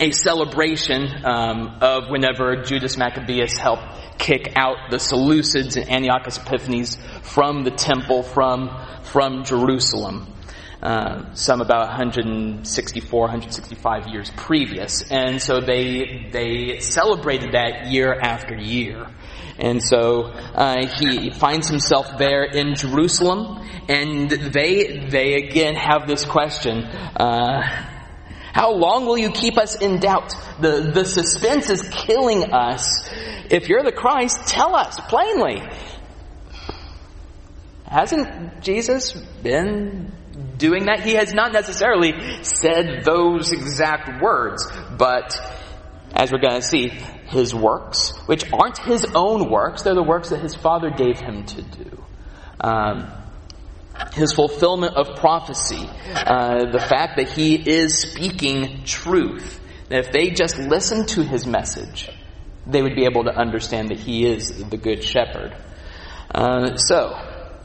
[0.00, 3.84] a celebration um, of whenever Judas Maccabeus helped
[4.18, 8.70] kick out the Seleucids and Antiochus Epiphanes from the temple from
[9.02, 10.26] from Jerusalem
[10.82, 15.02] uh, some about 164, 165 years previous.
[15.10, 19.06] And so they, they celebrated that year after year.
[19.58, 26.24] And so uh, he finds himself there in Jerusalem, and they they again have this
[26.24, 27.89] question: uh,
[28.52, 30.34] How long will you keep us in doubt?
[30.60, 33.08] The the suspense is killing us.
[33.50, 35.62] If you're the Christ, tell us plainly.
[37.86, 40.12] Hasn't Jesus been
[40.56, 41.00] doing that.
[41.00, 45.36] He has not necessarily said those exact words, but
[46.12, 46.88] as we're going to see,
[47.28, 51.44] his works, which aren't his own works, they're the works that his Father gave him
[51.44, 52.04] to do.
[52.60, 53.10] Um,
[54.12, 59.60] his fulfillment of prophecy, uh, the fact that he is speaking truth.
[59.88, 62.08] That if they just listened to his message,
[62.66, 65.56] they would be able to understand that he is the good shepherd.
[66.32, 67.08] Uh, so,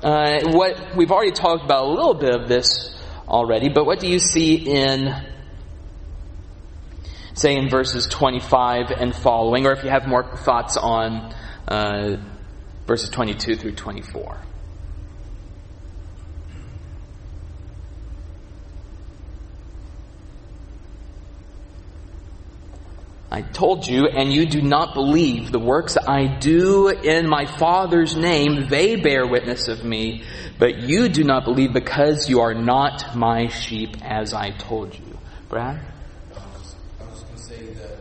[0.03, 2.95] uh, what we've already talked about a little bit of this
[3.27, 5.13] already, but what do you see in,
[7.33, 11.33] say, in verses 25 and following, or if you have more thoughts on
[11.67, 12.17] uh,
[12.87, 14.37] verses 22 through 24?
[23.31, 28.15] I told you, and you do not believe the works I do in my Father's
[28.15, 28.67] name.
[28.69, 30.23] They bear witness of me,
[30.59, 35.17] but you do not believe because you are not my sheep, as I told you.
[35.49, 35.81] Brad?
[36.33, 37.97] I was, going to say that,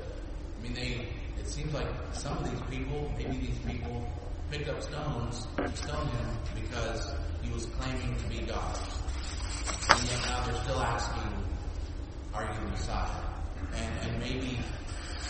[0.59, 1.09] I mean, they,
[1.41, 4.07] it seems like some of these people, maybe these people,
[4.51, 8.79] picked up stones to stone him because he was claiming to be God.
[9.89, 11.33] And yet now they're still asking,
[12.35, 13.23] are you Messiah?
[13.75, 14.59] And, and maybe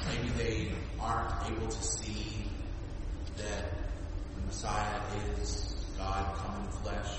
[0.07, 2.45] maybe they aren't able to see
[3.37, 3.71] that
[4.37, 5.01] the Messiah
[5.41, 7.11] is God come in flesh.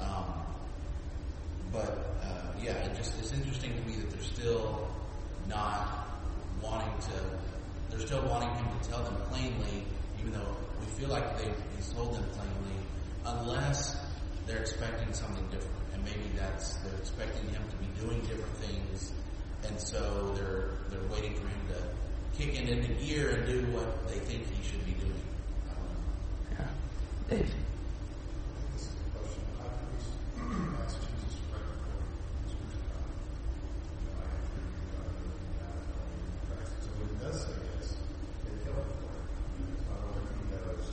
[0.00, 0.24] Um,
[1.72, 4.88] but uh, yeah, it just it's interesting to me that they're still
[5.48, 6.08] not
[6.62, 7.12] wanting to.
[7.90, 9.84] They're still wanting him to tell them plainly,
[10.20, 12.78] even though we feel like they he's told them plainly,
[13.24, 13.96] unless
[14.46, 19.12] they're expecting something different, and maybe that's they're expecting him to be doing different things,
[19.66, 21.97] and so they're they're waiting for him to
[22.38, 25.22] kick it into gear and do what they think he should be doing.
[25.66, 26.06] I don't know.
[26.54, 27.36] Yeah.
[27.36, 27.50] Dave?
[28.74, 30.06] This is a question I've always
[30.86, 33.10] asked Jesus right before he was crucified.
[33.90, 36.78] You know, I have to be God and that in Christ.
[36.78, 37.98] So when he does say this,
[38.46, 39.26] they kill him for it.
[39.82, 40.86] So I wonder if he knows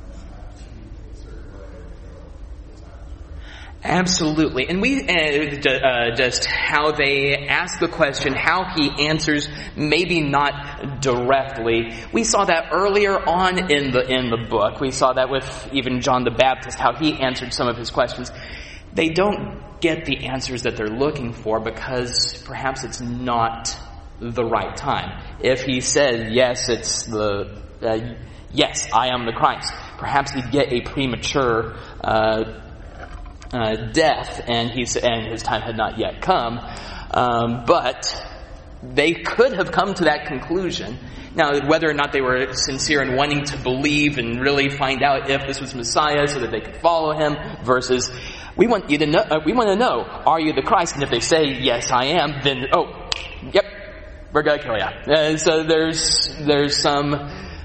[0.00, 2.24] I'm not to speak in a certain way until
[2.72, 3.20] it's happened.
[3.82, 4.68] Absolutely.
[4.68, 11.00] And we, uh, uh, just how they ask the question, how he answers, maybe not
[11.00, 11.94] directly.
[12.12, 14.80] We saw that earlier on in the, in the book.
[14.80, 18.30] We saw that with even John the Baptist, how he answered some of his questions.
[18.92, 23.74] They don't get the answers that they're looking for because perhaps it's not
[24.20, 25.22] the right time.
[25.42, 28.14] If he said, yes, it's the, uh,
[28.52, 32.60] yes, I am the Christ, perhaps he'd get a premature, uh,
[33.52, 36.60] uh, death, and he's and his time had not yet come.
[37.12, 38.14] Um, but
[38.82, 40.98] they could have come to that conclusion.
[41.34, 45.30] Now, whether or not they were sincere in wanting to believe and really find out
[45.30, 48.10] if this was Messiah so that they could follow him, versus
[48.56, 50.94] we want you to know, uh, we want to know, are you the Christ?
[50.94, 53.08] And if they say, yes, I am, then, oh,
[53.52, 53.64] yep,
[54.32, 54.82] we're going to kill you.
[54.82, 57.14] Uh, so there's, there's some,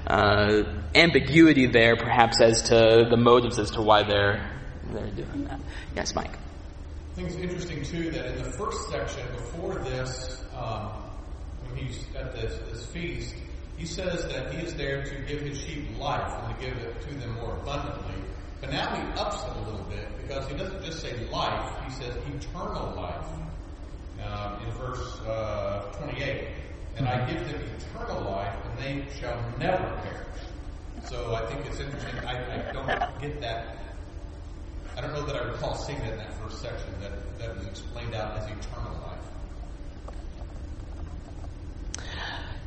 [0.06, 0.62] uh,
[0.94, 4.55] ambiguity there, perhaps, as to the motives as to why they're,
[4.96, 5.60] they're doing that.
[5.94, 6.32] Yes, Mike.
[6.32, 10.90] I think it's interesting too that in the first section before this, um,
[11.66, 13.34] when he's at this, this feast,
[13.76, 17.00] he says that he is there to give his sheep life and to give it
[17.02, 18.14] to them more abundantly.
[18.60, 21.90] But now he ups it a little bit because he doesn't just say life, he
[21.92, 23.26] says eternal life
[24.24, 26.48] um, in verse uh, 28.
[26.96, 30.26] And I give them eternal life and they shall never perish.
[31.04, 32.18] So I think it's interesting.
[32.20, 33.76] I, I don't get that.
[34.96, 37.66] I don't know that I recall seeing that in that first section that, that was
[37.66, 39.18] explained out as eternal life.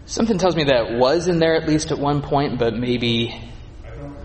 [0.06, 3.34] Something tells me that was in there at least at one point, but maybe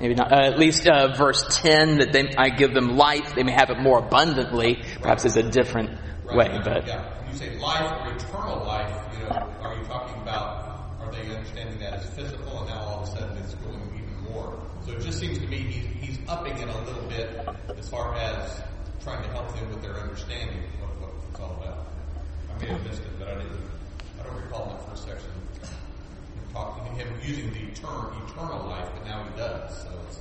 [0.00, 0.32] maybe not.
[0.32, 3.70] Uh, at least uh, verse ten that they, I give them life; they may have
[3.70, 4.82] it more abundantly.
[5.00, 5.90] Perhaps is a different
[6.24, 6.50] Right.
[6.50, 10.20] way, but yeah, when you say life or eternal life, you know, are you talking
[10.22, 10.96] about?
[11.00, 14.32] Are they understanding that as physical, and now all of a sudden it's going even
[14.32, 14.59] more?
[14.87, 18.14] So it just seems to me he's, he's upping it a little bit as far
[18.16, 18.62] as
[19.03, 21.87] trying to help them with their understanding of what it's all about.
[22.55, 23.59] I may have missed it, but I didn't.
[24.20, 25.30] I don't recall in that first section
[26.53, 29.82] talking him using the term eternal life, but now he does.
[29.82, 30.20] So it's,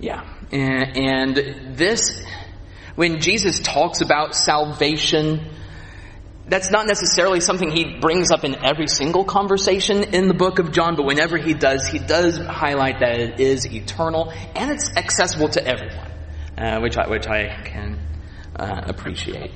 [0.00, 0.26] Yeah.
[0.50, 2.24] And, and this,
[2.94, 5.50] when Jesus talks about salvation,
[6.52, 10.70] that's not necessarily something he brings up in every single conversation in the book of
[10.70, 15.48] John, but whenever he does, he does highlight that it is eternal and it's accessible
[15.48, 16.10] to everyone,
[16.58, 17.98] uh, which I, which I can
[18.54, 19.50] uh, appreciate.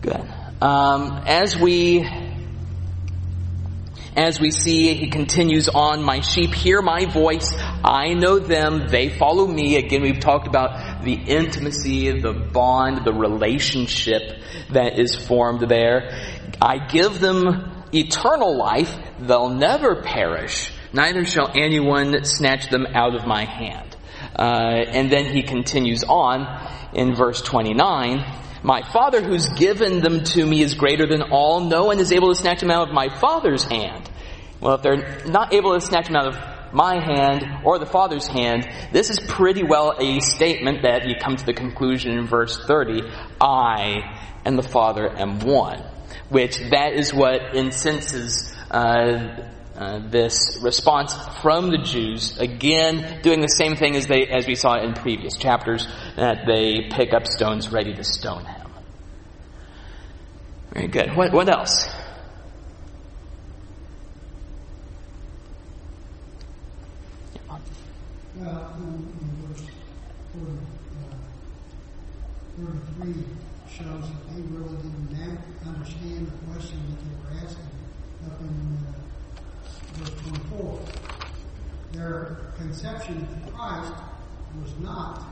[0.00, 0.26] Good.
[0.62, 2.00] Um, as we
[4.16, 7.54] as we see, he continues on, my sheep hear my voice.
[7.84, 8.88] I know them.
[8.88, 9.76] They follow me.
[9.76, 14.22] Again, we've talked about the intimacy, the bond, the relationship
[14.72, 16.10] that is formed there.
[16.60, 18.92] I give them eternal life.
[19.20, 20.72] They'll never perish.
[20.92, 23.96] Neither shall anyone snatch them out of my hand.
[24.36, 28.24] Uh, and then he continues on in verse 29.
[28.62, 31.60] My Father who's given them to me is greater than all.
[31.60, 34.10] No one is able to snatch them out of my Father's hand.
[34.60, 38.26] Well, if they're not able to snatch them out of my hand or the Father's
[38.26, 42.58] hand, this is pretty well a statement that you come to the conclusion in verse
[42.66, 43.02] 30,
[43.40, 45.82] I and the Father am one.
[46.28, 49.48] Which that is what incenses uh,
[49.80, 54.54] uh, this response from the Jews, again doing the same thing as they as we
[54.54, 58.68] saw in previous chapters, that they pick up stones ready to stone him.
[60.72, 61.16] Very good.
[61.16, 61.88] What what else?
[68.40, 68.88] Well, in,
[69.20, 69.66] in verse
[70.32, 70.52] 40,
[70.96, 72.70] uh,
[73.04, 73.24] 33
[73.68, 77.68] shows that they really didn't na- understand the question that they were asking
[78.24, 78.48] up in
[78.86, 78.92] uh,
[79.98, 80.80] verse 24.
[82.00, 83.92] Their conception of Christ
[84.58, 85.22] was not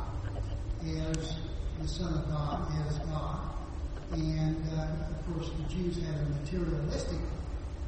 [0.85, 1.37] as
[1.81, 3.55] the Son of God, as God.
[4.13, 7.21] And, uh, of course, the Jews had a materialistic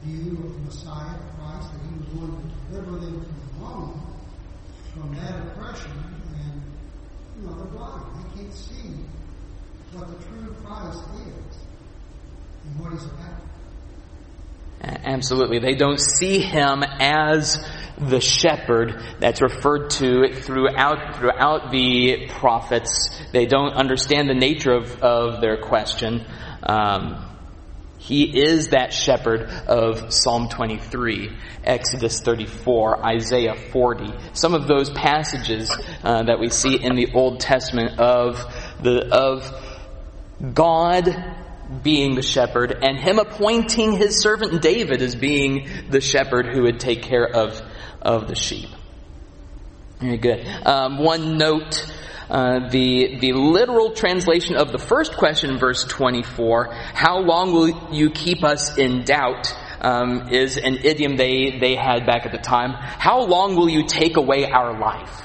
[0.03, 4.17] view of the Messiah, Christ, that he was going to deliver them from Rome
[4.95, 5.93] from that oppression,
[6.37, 6.63] and
[7.37, 8.95] you know they're blind; they can't see
[9.93, 11.59] what the true Christ is
[12.65, 13.41] and what He's about.
[14.83, 15.59] Absolutely.
[15.59, 17.59] They don't see him as
[18.01, 23.11] the shepherd that's referred to throughout, throughout the prophets.
[23.33, 26.25] They don't understand the nature of, of their question.
[26.63, 27.27] Um,
[27.99, 34.13] he is that shepherd of Psalm 23, Exodus 34, Isaiah 40.
[34.33, 35.71] Some of those passages
[36.03, 38.43] uh, that we see in the Old Testament of
[38.83, 41.15] the of God
[41.83, 46.81] being the shepherd and him appointing his servant David as being the shepherd who would
[46.81, 47.63] take care of
[48.03, 48.69] of the sheep.
[49.99, 50.47] Very good.
[50.67, 51.87] Um, one note.
[52.31, 58.09] Uh, the the literal translation of the first question verse 24, how long will you
[58.11, 62.73] keep us in doubt, um, is an idiom they, they had back at the time.
[62.73, 65.23] How long will you take away our life?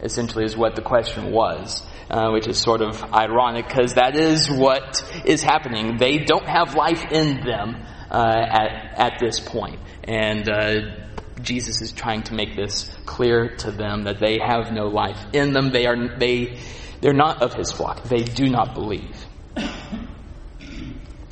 [0.00, 1.82] Essentially is what the question was.
[2.10, 5.98] Uh, which is sort of ironic because that is what is happening.
[5.98, 9.74] They don't have life in them uh, at at this point.
[9.74, 11.07] point, and uh,
[11.42, 15.52] Jesus is trying to make this clear to them that they have no life in
[15.52, 15.70] them.
[15.70, 16.58] They are they
[17.00, 18.04] they're not of his flock.
[18.04, 19.16] They do not believe.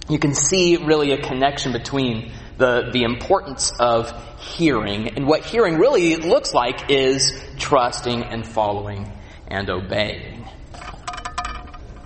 [0.08, 5.78] You can see really a connection between the the importance of hearing and what hearing
[5.78, 9.10] really looks like is trusting and following
[9.48, 10.44] and obeying.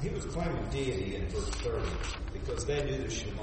[0.02, 1.88] he was claiming deity in verse 30
[2.32, 3.42] because they knew the Shema.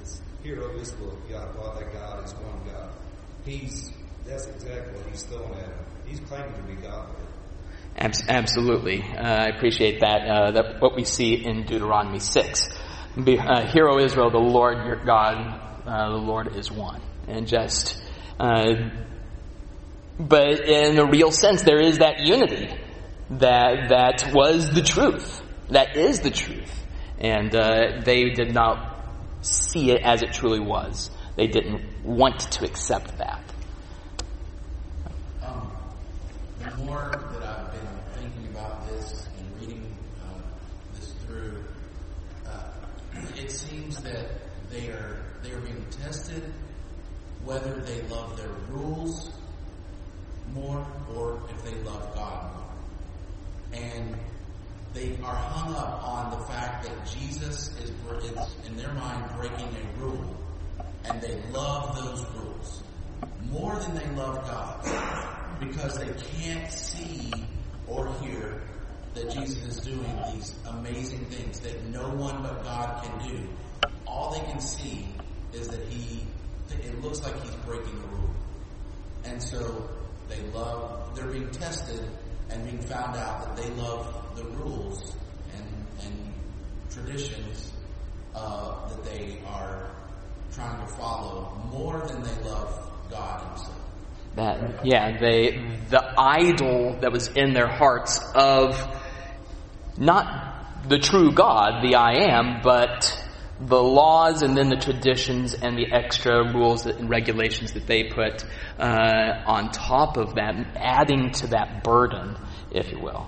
[0.00, 2.90] It's, Hear, O Israel, Yahweh, thy God is one God.
[3.44, 3.90] He's,
[4.26, 5.72] that's exactly what he's throwing at him.
[6.06, 7.08] He's claiming to be God.
[7.96, 9.02] Abs- absolutely.
[9.02, 10.26] Uh, I appreciate that.
[10.26, 12.68] Uh, that what we see in Deuteronomy 6.
[13.22, 17.02] Be, uh, Hear, O Israel, the Lord your God, uh, the Lord is one.
[17.26, 18.02] And just,
[18.38, 18.90] uh,
[20.18, 22.74] but in a real sense, there is that unity
[23.30, 25.42] that, that was the truth.
[25.68, 26.76] That is the truth.
[27.18, 29.04] And uh, they did not
[29.42, 31.10] see it as it truly was.
[31.36, 33.42] They didn't want to accept that.
[35.42, 35.70] Um,
[36.58, 40.40] the more that I've been thinking about this and reading uh,
[40.94, 41.64] this through,
[42.46, 42.70] uh,
[43.36, 44.26] it seems that
[44.70, 46.42] they are they are being tested
[47.44, 49.30] whether they love their rules
[50.52, 53.82] more or if they love God more.
[53.82, 54.16] And
[54.92, 57.90] they are hung up on the fact that Jesus is
[58.66, 60.36] in their mind breaking a rule,
[61.04, 62.82] and they love those rules
[63.50, 67.32] more than they love God because they can't see
[67.86, 68.62] or hear
[69.14, 73.48] that Jesus is doing these amazing things that no one but God can do.
[74.06, 75.06] All they can see
[75.52, 76.22] is that he,
[76.70, 78.30] it looks like he's breaking the rule.
[79.24, 79.88] And so
[80.28, 82.00] they love, they're being tested
[82.50, 85.14] and being found out that they love the rules
[85.56, 86.32] and, and
[86.90, 87.72] traditions
[88.34, 89.90] uh, that they are
[90.52, 93.76] trying to follow more than they love God himself.
[94.36, 98.76] That, yeah, they, the idol that was in their hearts of
[99.98, 103.16] not the true God, the I am, but
[103.60, 108.44] the laws and then the traditions and the extra rules and regulations that they put
[108.78, 112.36] uh, on top of that, adding to that burden,
[112.70, 113.26] if you will.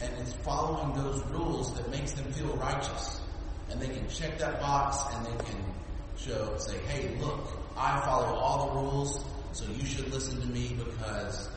[0.00, 3.20] And it's following those rules that makes them feel righteous.
[3.70, 5.71] And they can check that box and they can
[6.24, 10.76] show, say, hey, look, I follow all the rules, so you should listen to me
[10.78, 11.48] because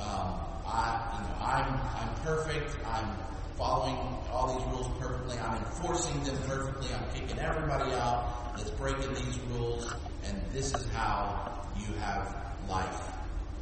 [0.00, 2.76] um, I, you know, I'm I'm perfect.
[2.86, 3.16] I'm
[3.56, 3.96] following
[4.30, 5.38] all these rules perfectly.
[5.38, 6.88] I'm enforcing them perfectly.
[6.94, 9.92] I'm kicking everybody out that's breaking these rules,
[10.24, 12.34] and this is how you have
[12.68, 13.12] life.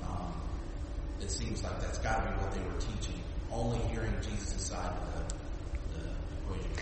[0.02, 0.34] Um,
[1.20, 3.20] it seems like that's got to be what they were teaching.
[3.50, 5.23] Only hearing Jesus' side of the.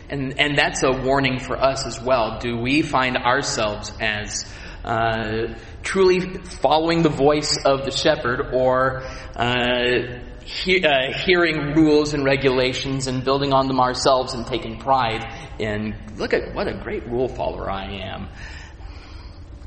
[0.08, 2.38] And, and that's a warning for us as well.
[2.38, 4.44] Do we find ourselves as
[4.84, 9.04] uh, truly following the voice of the shepherd or
[9.36, 15.24] uh, he, uh, hearing rules and regulations and building on them ourselves and taking pride
[15.58, 18.28] in, look at what a great rule follower I am.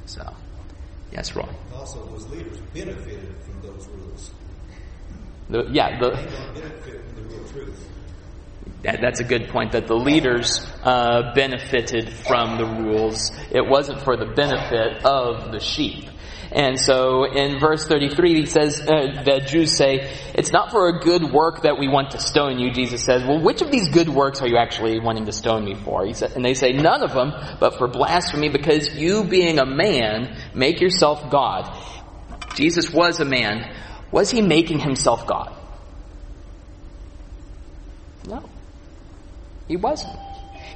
[0.06, 0.34] So,
[1.12, 1.48] yes, Roy.
[1.74, 4.32] Also, those leaders benefited from those rules.
[5.50, 7.90] The, yeah, the, They don't benefit from the real truth.
[8.82, 9.72] That's a good point.
[9.72, 13.32] That the leaders uh, benefited from the rules.
[13.52, 16.10] It wasn't for the benefit of the sheep.
[16.52, 21.00] And so in verse 33, he says, uh, the Jews say, it's not for a
[21.00, 22.72] good work that we want to stone you.
[22.72, 25.76] Jesus says, well, which of these good works are you actually wanting to stone me
[25.76, 26.06] for?
[26.06, 29.66] He said, and they say, none of them, but for blasphemy, because you being a
[29.66, 31.76] man, make yourself God.
[32.56, 33.76] Jesus was a man.
[34.12, 35.54] Was he making himself God?
[38.28, 38.50] No.
[39.68, 40.18] He wasn't.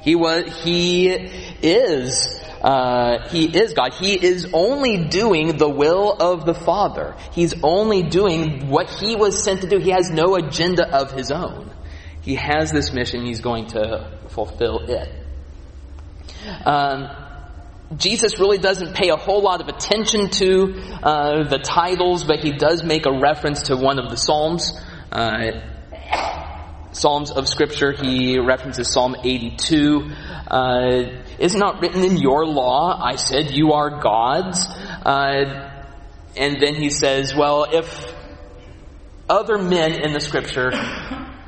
[0.02, 3.92] He was, he is, uh, he is God.
[3.94, 7.14] He is only doing the will of the Father.
[7.32, 9.78] He's only doing what he was sent to do.
[9.78, 11.70] He has no agenda of his own.
[12.22, 13.24] He has this mission.
[13.24, 15.08] He's going to fulfill it.
[16.64, 17.10] Um,
[17.96, 22.52] Jesus really doesn't pay a whole lot of attention to uh, the titles, but he
[22.52, 24.72] does make a reference to one of the Psalms.
[25.10, 25.69] Uh,
[27.00, 30.10] Psalms of Scripture, he references Psalm 82.
[30.46, 34.66] Uh, is not written in your law, I said, you are God's.
[34.66, 35.70] Uh,
[36.36, 38.14] and then he says, well, if
[39.30, 40.72] other men in the Scripture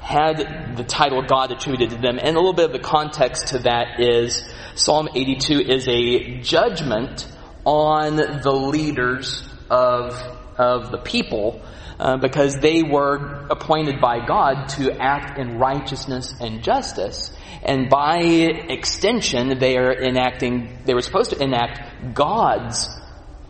[0.00, 3.59] had the title God attributed to them, and a little bit of the context to
[3.61, 4.42] that is
[4.74, 7.30] Psalm 82 is a judgment
[7.66, 10.14] on the leaders of,
[10.57, 11.61] of the people
[12.03, 17.30] uh, because they were appointed by God to act in righteousness and justice.
[17.62, 22.88] And by extension, they are enacting, they were supposed to enact God's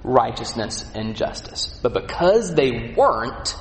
[0.05, 1.81] righteousness and justice.
[1.83, 3.55] But because they weren't,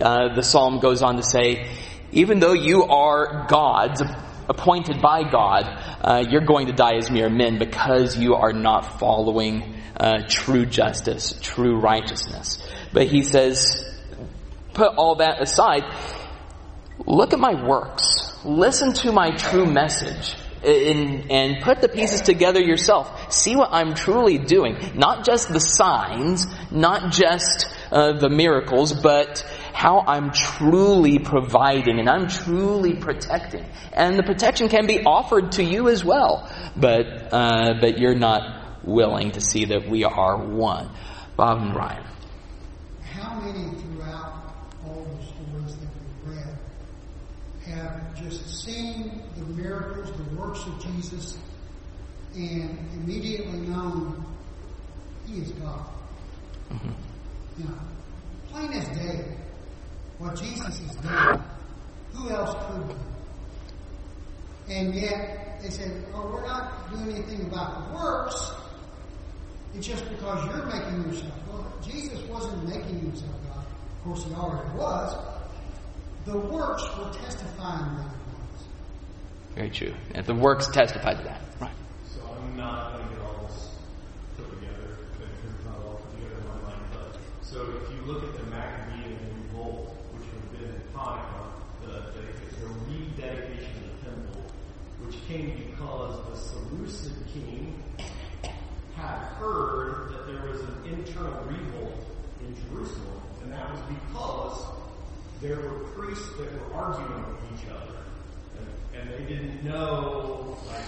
[0.00, 1.68] uh, the psalm goes on to say,
[2.12, 4.02] even though you are God's,
[4.48, 5.64] appointed by God,
[6.00, 10.64] uh, you're going to die as mere men because you are not following uh, true
[10.64, 12.62] justice, true righteousness.
[12.92, 13.88] But he says,
[14.74, 15.84] put all that aside.
[17.06, 18.38] Look at my works.
[18.44, 23.32] listen to my true message and, and put the pieces together yourself.
[23.32, 24.76] See what I'm truly doing.
[24.94, 32.08] Not just the signs, not just uh, the miracles, but how I'm truly providing and
[32.08, 33.64] I'm truly protecting.
[33.92, 38.84] And the protection can be offered to you as well, but uh, but you're not
[38.84, 40.90] willing to see that we are one.
[41.36, 42.04] Bob and Ryan.
[43.02, 44.51] How many throughout
[44.86, 46.58] all the stories that we've read
[47.66, 51.38] have just seen the miracles, the works of Jesus,
[52.34, 54.24] and immediately known
[55.26, 55.86] He is God?
[56.70, 56.90] Mm-hmm.
[57.58, 57.78] You know,
[58.50, 59.24] plain as day,
[60.18, 61.42] what Jesus is doing,
[62.12, 62.96] who else could do?
[64.68, 68.52] And yet they said, "Oh, we're not doing anything about the works."
[69.74, 71.32] It's just because you're making yourself.
[71.48, 73.51] Well, Jesus wasn't making himself God.
[74.02, 75.16] Of course, he already was.
[76.24, 78.64] The works were testifying that he was.
[79.54, 79.94] Very true.
[80.12, 81.40] And the works testified to that.
[81.60, 81.70] Right.
[82.08, 83.68] So I'm not going to get all this
[84.36, 86.82] put together, because it's not all put together in my mind.
[86.92, 91.46] But so if you look at the Maccabean revolt, which would have been in Hanukkah,
[91.82, 92.22] the, the,
[92.58, 94.42] the rededication of the temple,
[95.06, 97.80] which came because the Seleucid king
[98.96, 102.04] had heard that there was an internal revolt
[102.40, 104.64] in Jerusalem, and that was because
[105.40, 107.98] there were priests that were arguing with each other,
[108.58, 110.84] and, and they didn't know, like,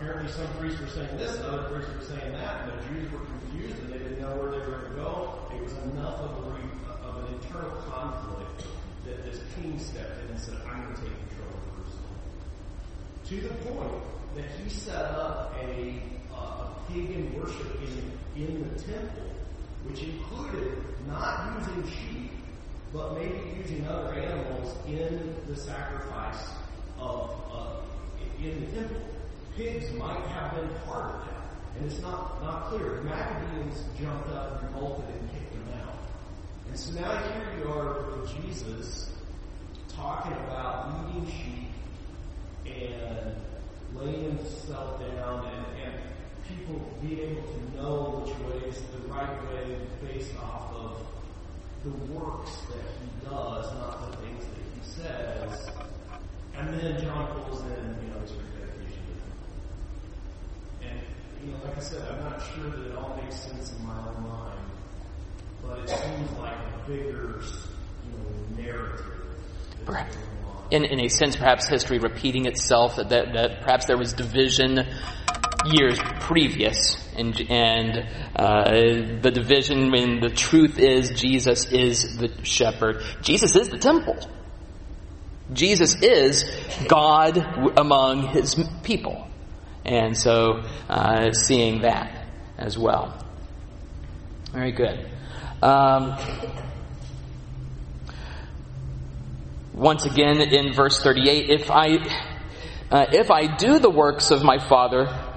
[0.00, 3.12] apparently some priests were saying this, and other priests were saying that, and the Jews
[3.12, 5.38] were confused, and they didn't know where they were going to go.
[5.54, 8.64] It was enough of, a of an internal conflict
[9.04, 12.16] that this king stepped in and said, I'm going to take control of Jerusalem.
[13.28, 14.02] To the point
[14.36, 16.00] that he set up a,
[16.32, 19.28] uh, a pagan worship in, in the temple,
[19.84, 22.30] which included not using sheep,
[22.92, 26.48] but maybe using other animals in the sacrifice
[26.98, 27.80] of uh,
[28.42, 29.00] in the temple.
[29.56, 33.02] Pigs might have been part of that, and it's not not clear.
[33.02, 35.96] Maccabees jumped up, and revolted, and kicked them out.
[36.68, 39.10] And so now here you are with Jesus
[39.88, 41.68] talking about leading sheep
[42.66, 43.34] and
[43.94, 45.99] laying himself down and, and
[46.56, 51.06] people being able to know which way is the right way based off of
[51.84, 55.70] the works that he does, not the things that he says.
[56.56, 59.02] And then John pulls in, you know, his rededication.
[60.82, 61.00] And,
[61.42, 63.96] you know, like I said, I'm not sure that it all makes sense in my
[63.96, 64.60] own mind,
[65.62, 67.40] but it seems like a bigger,
[68.04, 69.06] you know, narrative.
[69.86, 70.16] Perhaps.
[70.70, 74.86] In, in a sense, perhaps history repeating itself, that, that perhaps there was division
[75.66, 83.02] years previous, and, and uh, the division when the truth is Jesus is the shepherd.
[83.22, 84.18] Jesus is the temple.
[85.52, 86.44] Jesus is
[86.88, 87.36] God
[87.76, 89.26] among his people.
[89.84, 93.18] And so, uh, seeing that as well.
[94.52, 95.10] Very good.
[95.62, 96.16] Um,
[99.72, 101.96] once again in verse 38, if I,
[102.90, 105.29] uh, if I do the works of my Father,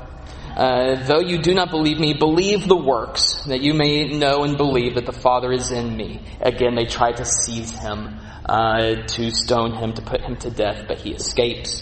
[0.56, 4.56] uh, though you do not believe me, believe the works, that you may know and
[4.56, 6.22] believe that the Father is in me.
[6.42, 10.86] Again, they try to seize him, uh, to stone him, to put him to death,
[10.88, 11.82] but he escapes.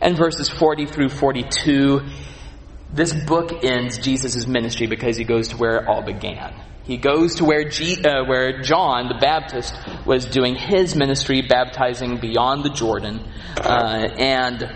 [0.00, 2.00] And verses 40 through 42,
[2.92, 6.54] this book ends Jesus' ministry because he goes to where it all began.
[6.84, 12.18] He goes to where, G, uh, where John the Baptist was doing his ministry, baptizing
[12.18, 13.20] beyond the Jordan.
[13.56, 14.68] Uh, and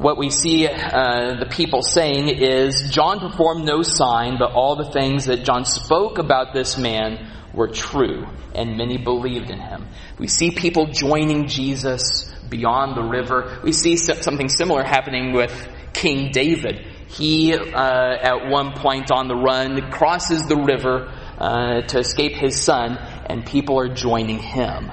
[0.00, 4.90] what we see uh, the people saying is John performed no sign, but all the
[4.90, 8.24] things that John spoke about this man were true,
[8.54, 9.86] and many believed in him.
[10.18, 13.60] We see people joining Jesus beyond the river.
[13.62, 15.52] We see something similar happening with
[15.92, 16.86] King David.
[17.08, 22.58] He, uh, at one point on the run, crosses the river uh, to escape his
[22.58, 24.90] son, and people are joining him.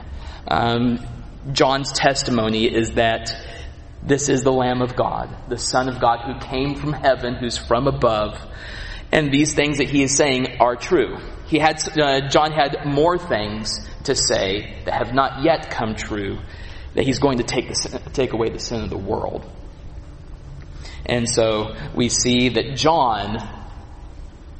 [0.49, 0.99] Um,
[1.53, 3.31] John's testimony is that
[4.07, 7.57] this is the Lamb of God, the Son of God who came from heaven, who's
[7.57, 8.39] from above.
[9.11, 11.17] And these things that he is saying are true.
[11.47, 16.39] He had, uh, John had more things to say that have not yet come true,
[16.93, 19.49] that he's going to take, the, take away the sin of the world.
[21.05, 23.37] And so we see that John,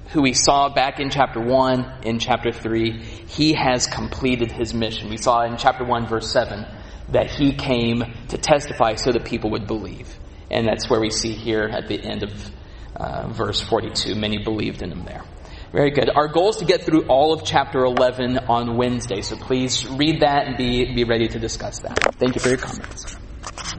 [0.10, 2.91] who we saw back in chapter 1, in chapter 3,
[3.28, 5.10] he has completed his mission.
[5.10, 6.66] We saw in chapter 1, verse 7,
[7.10, 10.14] that he came to testify so that people would believe.
[10.49, 12.51] And that's where we see here at the end of
[12.95, 15.24] uh, verse 42, many believed in him there.
[15.72, 16.10] Very good.
[16.10, 20.22] Our goal is to get through all of chapter 11 on Wednesday, so please read
[20.22, 22.16] that and be, be ready to discuss that.
[22.16, 23.18] Thank you for your comments.